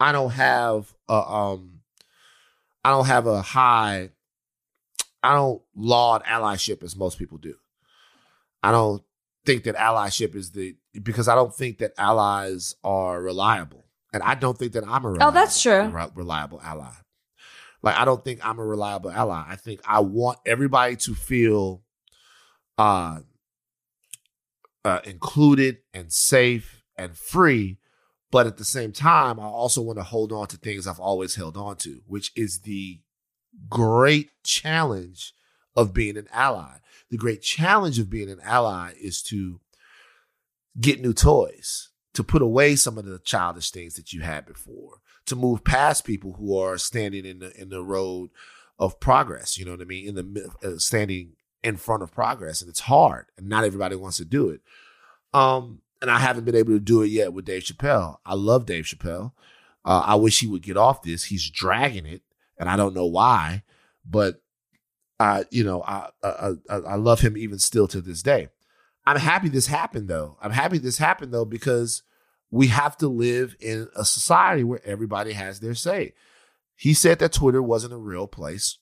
[0.00, 1.80] I don't have a um,
[2.82, 4.10] I don't have a high,
[5.22, 7.54] I don't laud allyship as most people do.
[8.62, 9.02] I don't
[9.44, 14.34] think that allyship is the because I don't think that allies are reliable, and I
[14.34, 15.88] don't think that I'm a reliable, Oh, that's true.
[15.88, 16.92] re- reliable ally.
[17.82, 19.44] Like I don't think I'm a reliable ally.
[19.46, 21.82] I think I want everybody to feel
[22.78, 23.20] uh,
[24.84, 27.78] uh included and safe and free,
[28.30, 31.34] but at the same time, I also want to hold on to things I've always
[31.34, 33.00] held on to, which is the
[33.68, 35.32] great challenge
[35.76, 36.78] of being an ally.
[37.10, 39.60] The great challenge of being an ally is to
[40.80, 45.00] get new toys, to put away some of the childish things that you had before,
[45.26, 48.30] to move past people who are standing in the in the road
[48.78, 49.58] of progress.
[49.58, 50.08] You know what I mean?
[50.08, 54.18] In the uh, standing in front of progress, and it's hard, and not everybody wants
[54.18, 54.60] to do it.
[55.34, 58.18] Um, and I haven't been able to do it yet with Dave Chappelle.
[58.24, 59.32] I love Dave Chappelle.
[59.84, 61.24] Uh, I wish he would get off this.
[61.24, 62.22] He's dragging it,
[62.58, 63.62] and I don't know why,
[64.04, 64.42] but
[65.18, 68.48] I, you know, I, I I I love him even still to this day.
[69.06, 70.36] I'm happy this happened though.
[70.40, 72.02] I'm happy this happened though because
[72.50, 76.14] we have to live in a society where everybody has their say.
[76.76, 78.78] He said that Twitter wasn't a real place.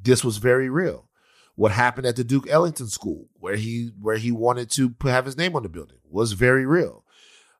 [0.00, 1.08] This was very real.
[1.56, 5.26] What happened at the Duke Ellington School, where he where he wanted to put, have
[5.26, 7.04] his name on the building, was very real.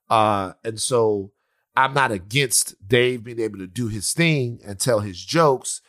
[0.09, 1.32] Uh, and so
[1.76, 5.80] I'm not against Dave being able to do his thing and tell his jokes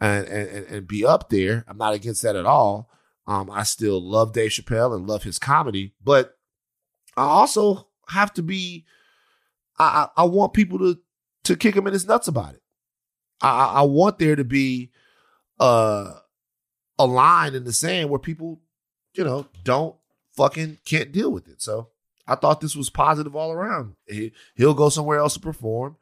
[0.00, 1.64] and and, and be up there.
[1.68, 2.90] I'm not against that at all.
[3.26, 6.36] Um, I still love Dave Chappelle and love his comedy, but
[7.16, 8.86] I also have to be.
[9.78, 10.98] I I I want people to
[11.44, 12.62] to kick him in his nuts about it.
[13.40, 14.90] I I I want there to be
[15.58, 16.14] uh
[17.00, 18.60] a line in the sand where people,
[19.14, 19.96] you know, don't
[20.36, 21.62] fucking can't deal with it.
[21.62, 21.88] So
[22.26, 23.94] I thought this was positive all around.
[24.06, 25.96] He, he'll go somewhere else to perform.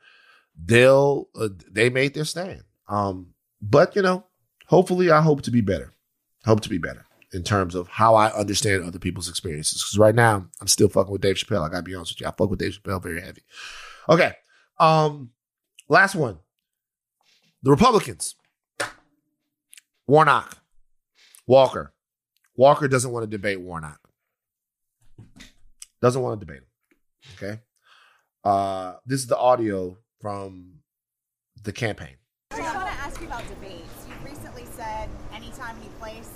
[0.60, 2.64] They'll uh, they made their stand.
[2.88, 4.24] Um, but you know,
[4.66, 5.94] hopefully, I hope to be better.
[6.44, 9.82] Hope to be better in terms of how I understand other people's experiences.
[9.82, 11.64] Because right now, I'm still fucking with Dave Chappelle.
[11.64, 12.26] I gotta be honest with you.
[12.26, 13.42] I fuck with Dave Chappelle very heavy.
[14.08, 14.32] Okay.
[14.78, 15.30] Um,
[15.88, 16.38] last one.
[17.62, 18.34] The Republicans.
[20.06, 20.58] Warnock.
[21.48, 21.94] Walker.
[22.56, 23.98] Walker doesn't want to debate Warnock.
[26.02, 27.32] Doesn't want to debate him.
[27.36, 27.60] Okay.
[28.44, 30.74] Uh, this is the audio from
[31.64, 32.16] the campaign.
[32.50, 33.88] I just want to ask you about debates.
[34.06, 36.28] You've recently said anytime, any place,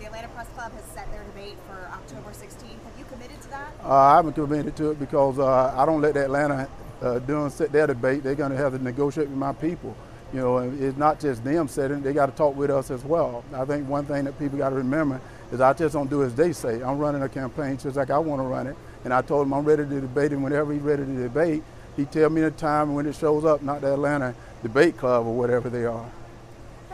[0.00, 2.62] the Atlanta Press Club has set their debate for October 16th.
[2.62, 3.72] Have you committed to that?
[3.84, 6.68] Uh, I haven't committed to it because uh, I don't let the Atlanta
[7.02, 9.96] uh, doing set their debate, they're going to have to negotiate with my people.
[10.36, 13.42] You know, it's not just them sitting; they got to talk with us as well.
[13.54, 15.18] I think one thing that people got to remember
[15.50, 16.82] is I just don't do as they say.
[16.82, 19.54] I'm running a campaign just like I want to run it, and I told him
[19.54, 21.62] I'm ready to debate, and whenever he's ready to debate,
[21.96, 25.34] he tell me the time when it shows up, not the Atlanta Debate Club or
[25.34, 26.04] whatever they are.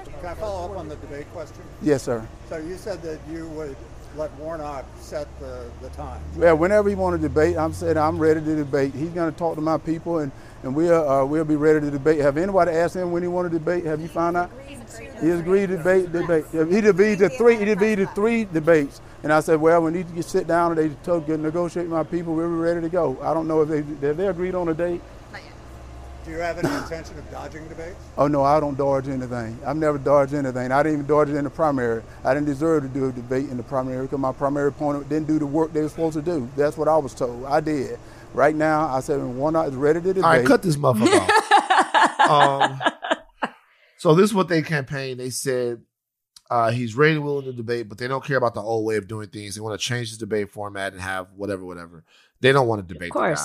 [0.04, 1.62] Can I follow up on the debate question?
[1.82, 2.24] Yes, sir.
[2.48, 3.74] So you said that you would
[4.16, 6.20] let Warnock set the, the time.
[6.38, 8.94] Yeah, whenever he want to debate, I'm saying I'm ready to debate.
[8.94, 10.32] He's going to talk to my people, and,
[10.62, 12.20] and we'll, uh, we'll be ready to debate.
[12.20, 13.84] Have anybody asked him when he want to debate?
[13.84, 14.50] Have you found out?
[15.20, 16.12] He agreed to debate.
[16.12, 16.44] debate.
[16.52, 17.56] He agreed to three.
[17.56, 19.00] He agreed to three debates.
[19.22, 22.02] And I said, well, we need to sit down and they told, negotiate with my
[22.02, 22.34] people.
[22.34, 23.16] We're ready to go.
[23.22, 25.00] I don't know if they have they agreed on a date.
[26.24, 27.96] Do you have any intention of dodging debates?
[28.16, 29.58] Oh no, I don't dodge anything.
[29.66, 30.70] I've never dodged anything.
[30.70, 32.02] I didn't even dodge it in the primary.
[32.24, 35.26] I didn't deserve to do a debate in the primary because my primary opponent didn't
[35.26, 36.48] do the work they were supposed to do.
[36.56, 37.44] That's what I was told.
[37.46, 37.98] I did.
[38.34, 40.24] Right now, I said when one is ready to debate.
[40.24, 42.30] All right, cut this motherfucker off.
[42.30, 42.80] um,
[43.98, 45.18] so this is what they campaigned.
[45.18, 45.82] They said
[46.50, 48.96] uh, he's ready and willing to debate, but they don't care about the old way
[48.96, 49.56] of doing things.
[49.56, 52.04] They want to change the debate format and have whatever, whatever.
[52.40, 53.36] They don't want to debate the guy.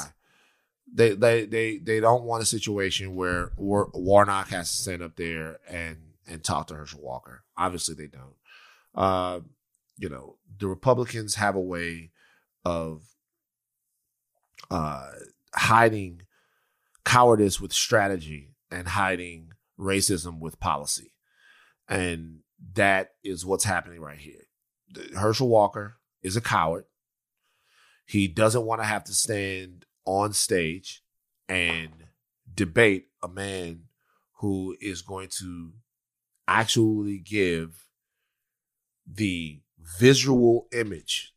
[0.93, 5.15] They they they they don't want a situation where War- Warnock has to stand up
[5.15, 7.43] there and and talk to Herschel Walker.
[7.57, 8.35] Obviously, they don't.
[8.95, 9.41] Uh,
[9.97, 12.11] you know, the Republicans have a way
[12.65, 13.03] of
[14.71, 15.11] uh,
[15.55, 16.21] hiding
[17.05, 21.11] cowardice with strategy and hiding racism with policy,
[21.87, 22.39] and
[22.73, 24.47] that is what's happening right here.
[25.15, 26.85] Herschel Walker is a coward.
[28.05, 31.03] He doesn't want to have to stand on stage
[31.47, 31.89] and
[32.55, 33.83] debate a man
[34.39, 35.73] who is going to
[36.47, 37.85] actually give
[39.05, 41.33] the visual image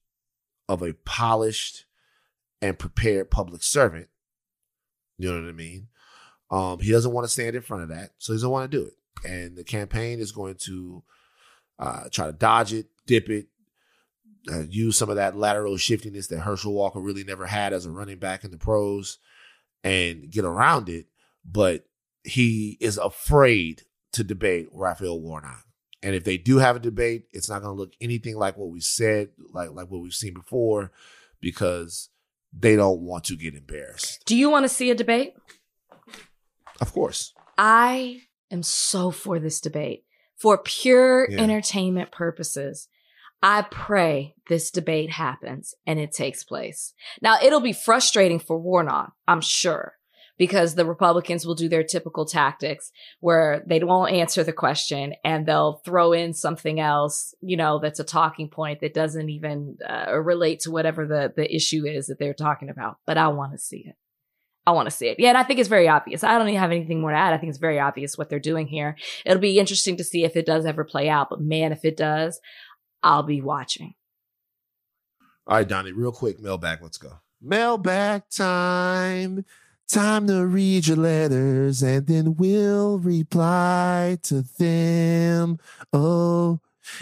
[0.69, 1.85] of a polished
[2.63, 4.09] and prepared public servant.
[5.19, 5.89] You know what I mean?
[6.51, 8.79] Um, he doesn't want to stand in front of that, so he doesn't want to
[8.79, 8.95] do it.
[9.29, 11.03] And the campaign is going to
[11.79, 13.47] uh, try to dodge it, dip it,
[14.51, 17.91] uh, use some of that lateral shiftiness that Herschel Walker really never had as a
[17.91, 19.19] running back in the pros
[19.85, 21.07] and get around it.
[21.45, 21.85] But
[22.25, 25.65] he is afraid to debate Raphael Warnock.
[26.03, 28.71] And if they do have a debate, it's not going to look anything like what
[28.71, 30.93] we said, like like what we've seen before,
[31.41, 32.09] because
[32.53, 34.23] they don't want to get embarrassed.
[34.25, 35.35] Do you want to see a debate?
[36.81, 37.35] Of course.
[37.59, 40.05] I am so for this debate
[40.37, 41.41] for pure Yeah.
[41.43, 42.89] entertainment purposes.
[43.43, 46.93] I pray this debate happens and it takes place.
[47.23, 49.95] Now, it'll be frustrating for Warnock, I'm sure,
[50.37, 52.91] because the Republicans will do their typical tactics
[53.21, 58.01] where they won't answer the question and they'll throw in something else, you know, that's
[58.01, 62.19] a talking point that doesn't even uh, relate to whatever the, the issue is that
[62.19, 62.99] they're talking about.
[63.07, 63.97] But I want to see it.
[64.67, 65.19] I want to see it.
[65.19, 66.23] Yeah, and I think it's very obvious.
[66.23, 67.33] I don't even have anything more to add.
[67.33, 68.97] I think it's very obvious what they're doing here.
[69.25, 71.29] It'll be interesting to see if it does ever play out.
[71.31, 72.39] But man, if it does,
[73.03, 73.95] I'll be watching.
[75.47, 76.83] All right, Donnie, real quick, mailbag.
[76.83, 77.13] Let's go.
[77.41, 79.45] Mailbag time.
[79.89, 85.59] Time to read your letters and then we'll reply to them.
[85.93, 86.61] Oh,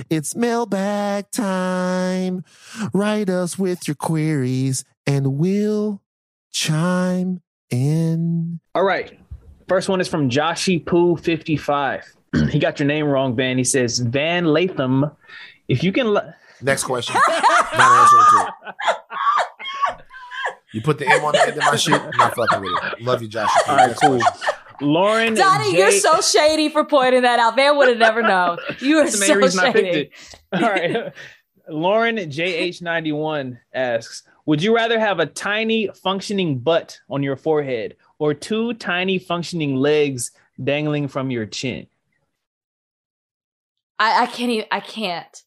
[0.08, 2.44] it's mailbag time.
[2.94, 6.00] Write us with your queries and we'll
[6.50, 8.60] chime in.
[8.74, 9.18] All right.
[9.68, 12.16] First one is from Joshy Poo 55.
[12.50, 13.58] he got your name wrong, Van.
[13.58, 15.10] He says Van Latham.
[15.68, 16.08] If you can.
[16.08, 17.14] L- Next question.
[17.14, 20.04] Not answering to it.
[20.72, 22.00] You put the M on the end of my shit.
[22.16, 23.00] Not fucking with it.
[23.02, 23.48] Love you, Josh.
[23.68, 24.20] All right, cool.
[24.80, 25.34] Lauren.
[25.34, 27.56] Donnie, J- you're so shady for pointing that out.
[27.56, 28.58] Van would have never known.
[28.80, 30.10] You are That's the main so reason I picked shady.
[30.52, 31.12] All right.
[31.70, 38.34] Lauren JH91 asks Would you rather have a tiny functioning butt on your forehead or
[38.34, 40.32] two tiny functioning legs
[40.62, 41.86] dangling from your chin?
[43.98, 44.66] I, I can't even.
[44.70, 45.42] I can't.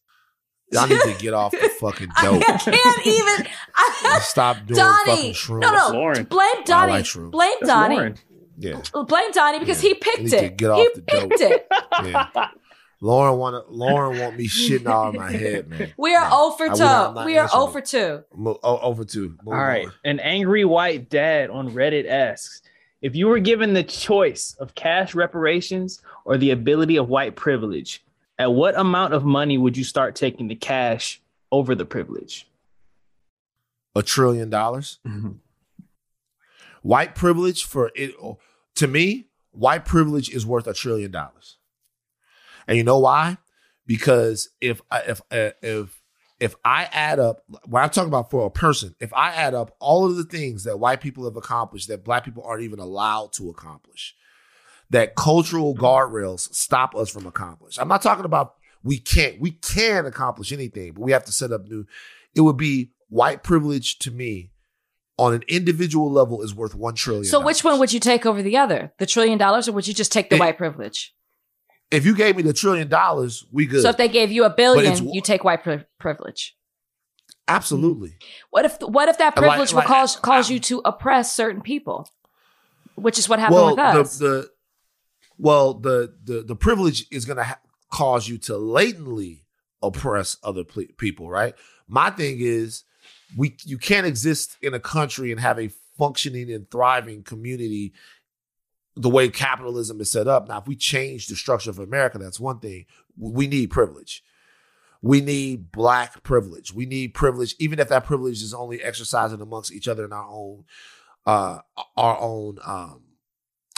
[0.72, 2.42] Y'all need to get off the fucking dope.
[2.48, 3.46] I can't even.
[3.74, 5.60] I, Stop doing Donnie, fucking shrooms.
[5.60, 5.88] no, no.
[5.98, 6.24] Lauren.
[6.24, 6.92] Blame Donnie.
[6.92, 7.30] like shrooms.
[7.30, 7.94] Blame That's Donnie.
[7.96, 8.18] Lauren.
[8.58, 8.80] Yeah.
[9.06, 9.88] Blame Donnie because Yeah.
[9.88, 10.56] he picked You need to it.
[10.56, 11.40] get off he the picked dope.
[11.50, 11.66] it.
[12.04, 12.48] Yeah.
[13.00, 15.92] Lauren want Lauren want me shitting all in my head, man.
[15.96, 16.78] We are 0 for 2.
[16.78, 18.24] not- I'm not we are answering 0 for 2.
[18.36, 19.30] Mo- oh, oh over two.
[19.42, 19.86] Move All right.
[19.86, 19.92] on.
[20.04, 22.62] An angry white dad on Reddit asks
[23.00, 28.04] If you were given the choice of cash reparations or the ability of white privilege,
[28.38, 32.46] at what amount of money would you start taking the cash over the privilege?
[33.94, 34.98] A trillion dollars.
[36.82, 38.12] White privilege for it
[38.76, 41.58] to me, white privilege is worth a trillion dollars.
[42.66, 43.38] And you know why?
[43.86, 46.00] Because if I- if uh, if
[46.40, 49.76] if I add up, when I'm talking about for a person, if I add up
[49.78, 53.32] all of the things that white people have accomplished that black people aren't even allowed
[53.34, 54.16] to accomplish,
[54.92, 57.80] that cultural guardrails stop us from accomplishing.
[57.80, 58.54] I'm not talking about
[58.84, 61.86] we can't, we can accomplish anything, but we have to set up new.
[62.34, 64.50] It would be white privilege to me
[65.18, 67.24] on an individual level is worth one trillion.
[67.24, 68.92] So which one would you take over the other?
[68.98, 71.14] The trillion dollars, or would you just take the It- white privilege?
[71.90, 73.82] If you gave me the trillion dollars, we good.
[73.82, 76.56] So if they gave you a billion, you take white pri- privilege.
[77.48, 78.14] Absolutely.
[78.50, 82.08] What if what if that privilege like- will cause cause you to oppress certain people,
[82.94, 84.18] which is what happened well, with us?
[84.18, 84.48] The, the
[85.42, 87.60] well, the the the privilege is going to ha-
[87.90, 89.44] cause you to latently
[89.82, 91.54] oppress other ple- people, right?
[91.88, 92.84] My thing is,
[93.36, 97.92] we you can't exist in a country and have a functioning and thriving community
[98.94, 100.48] the way capitalism is set up.
[100.48, 102.84] Now, if we change the structure of America, that's one thing.
[103.18, 104.22] We need privilege.
[105.00, 106.72] We need black privilege.
[106.72, 110.28] We need privilege, even if that privilege is only exercising amongst each other in our
[110.28, 110.64] own,
[111.26, 111.58] uh,
[111.96, 113.02] our own, um,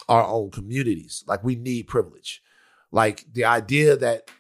[0.09, 1.25] our own communities.
[1.27, 2.43] Like we need privilege.
[2.91, 4.31] Like the idea that,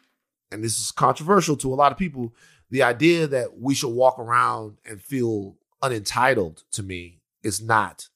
[0.50, 2.34] and this is controversial to a lot of people,
[2.70, 8.08] the idea that we should walk around and feel unentitled to me is not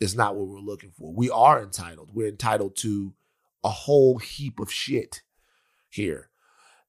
[0.00, 1.12] is not what we're looking for.
[1.12, 2.10] We are entitled.
[2.12, 3.14] We're entitled to
[3.64, 5.22] a whole heap of shit
[5.88, 6.28] here.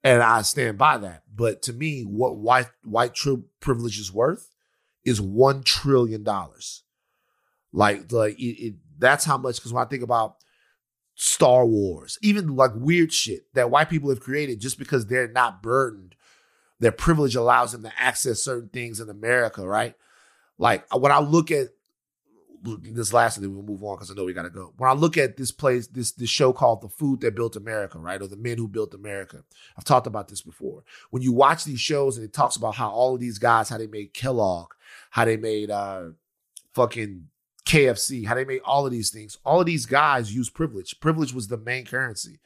[0.03, 1.23] And I stand by that.
[1.33, 4.49] But to me, what white white tri- privilege is worth
[5.03, 6.83] is one trillion dollars.
[7.73, 9.57] Like, like it, it, that's how much.
[9.57, 10.37] Because when I think about
[11.15, 15.63] Star Wars, even like weird shit that white people have created, just because they're not
[15.63, 16.15] burdened,
[16.79, 19.95] their privilege allows them to access certain things in America, right?
[20.57, 21.69] Like when I look at
[22.63, 24.73] this last, thing, we'll move on because I know we got to go.
[24.77, 27.99] When I look at this place, this this show called "The Food That Built America,"
[27.99, 29.43] right, or "The Men Who Built America,"
[29.77, 30.83] I've talked about this before.
[31.11, 33.77] When you watch these shows and it talks about how all of these guys, how
[33.77, 34.73] they made Kellogg,
[35.11, 36.09] how they made uh,
[36.73, 37.27] fucking
[37.67, 39.37] KFC, how they made all of these things.
[39.45, 40.99] All of these guys use privilege.
[40.99, 42.39] Privilege was the main currency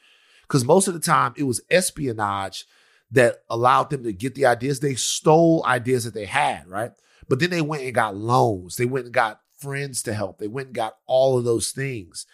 [0.44, 2.66] because most of the time it was espionage
[3.12, 4.80] that allowed them to get the ideas.
[4.80, 6.92] They stole ideas that they had, right?
[7.30, 8.78] But then they went and got loans.
[8.78, 10.40] They went and got friends to help.
[10.40, 12.26] They went and got all of those things.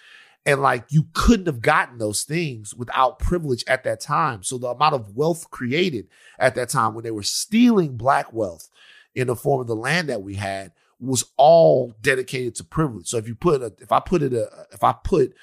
[0.45, 4.43] And like you couldn't have gotten those things without privilege at that time.
[4.43, 6.07] So the amount of wealth created
[6.39, 8.69] at that time when they were stealing black wealth
[9.14, 13.07] in the form of the land that we had was all dedicated to privilege.
[13.07, 15.34] So if you put a, if I put it a, if I put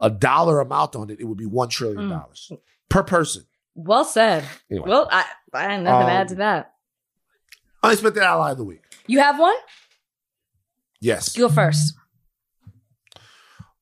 [0.00, 2.52] a dollar amount on it, it would be one trillion dollars
[2.88, 3.44] per person.
[3.74, 4.44] well said.
[4.70, 4.88] Anyway.
[4.88, 5.24] Well, I
[5.54, 6.72] I had nothing to add Um, to that.
[7.82, 8.82] Unexpected ally of the week.
[9.06, 9.54] You have one?
[11.00, 11.36] Yes.
[11.36, 11.94] Go first.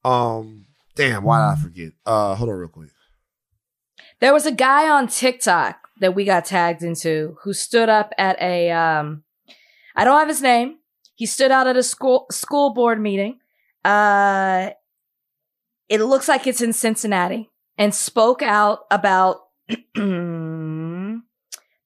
[0.04, 0.66] Um.
[0.94, 1.24] Damn.
[1.24, 1.92] Why did I forget?
[2.04, 2.34] Uh.
[2.34, 2.90] Hold on, real quick.
[4.20, 8.40] There was a guy on TikTok that we got tagged into who stood up at
[8.40, 9.24] a um
[9.94, 10.76] I don't have his name.
[11.16, 13.40] He stood out at a school school board meeting.
[13.84, 14.70] Uh
[15.88, 19.42] it looks like it's in Cincinnati and spoke out about
[19.94, 21.20] the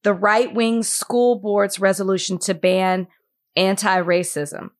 [0.05, 3.07] right-wing school board's resolution to ban
[3.57, 4.71] anti-racism.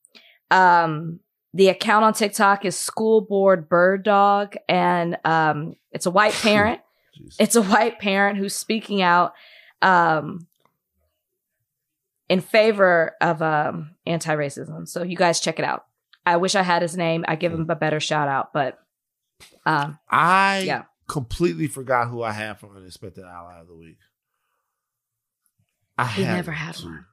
[0.51, 1.21] Um
[1.53, 6.81] the account on TikTok is school board bird dog and um it's a white parent.
[7.39, 9.33] It's a white parent who's speaking out
[9.81, 10.47] um,
[12.31, 14.87] in favor of um, anti-racism.
[14.87, 15.85] So you guys check it out.
[16.25, 17.25] I wish I had his name.
[17.27, 18.79] I give him a better shout out, but
[19.65, 20.83] um, I Yeah.
[21.09, 23.97] completely forgot who I had for unexpected ally of the week.
[25.97, 26.85] I he had never had too.
[26.87, 27.05] one.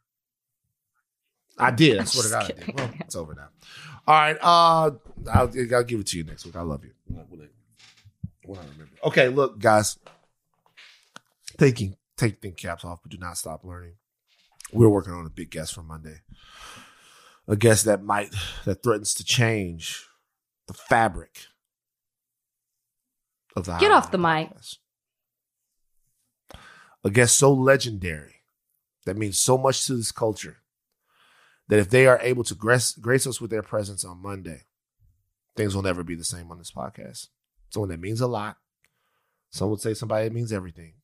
[1.58, 1.98] I did.
[1.98, 2.74] I swear to just God, I did.
[2.78, 3.48] Well, it's over now.
[4.06, 4.36] All right.
[4.40, 4.90] Uh,
[5.32, 6.54] I'll, I'll give it to you next week.
[6.54, 6.92] I love you.
[7.06, 7.24] When I,
[8.44, 8.88] when I remember.
[9.04, 9.98] Okay, look, guys.
[11.58, 13.94] Taking take think caps off, but do not stop learning.
[14.72, 16.20] We're working on a big guest for Monday.
[17.46, 18.34] A guest that might
[18.64, 20.06] that threatens to change
[20.66, 21.46] the fabric
[23.56, 24.50] of the Get off the mic.
[27.04, 28.42] a guest so legendary
[29.06, 30.58] that means so much to this culture
[31.68, 34.62] that if they are able to grace, grace us with their presence on Monday,
[35.56, 37.28] things will never be the same on this podcast.
[37.70, 38.56] Someone that means a lot.
[39.50, 40.94] Some would say somebody that means everything.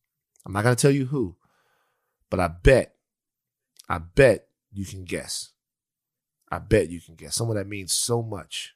[0.45, 1.35] I'm not going to tell you who,
[2.29, 2.94] but I bet,
[3.89, 5.51] I bet you can guess.
[6.51, 7.35] I bet you can guess.
[7.35, 8.73] Someone that means so much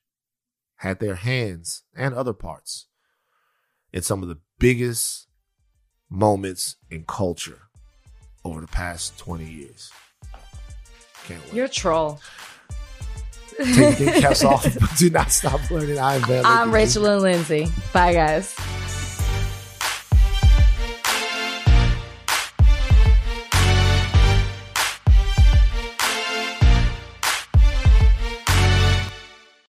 [0.78, 2.88] had their hands and other parts
[3.92, 5.28] in some of the biggest
[6.10, 7.60] moments in culture
[8.44, 9.92] over the past 20 years.
[11.26, 11.54] Can't wait.
[11.54, 12.20] You're a troll.
[13.58, 16.00] Take your caps off, but do not stop learning.
[16.00, 17.68] I'm I'm Rachel and Lindsay.
[17.94, 18.56] Bye, guys.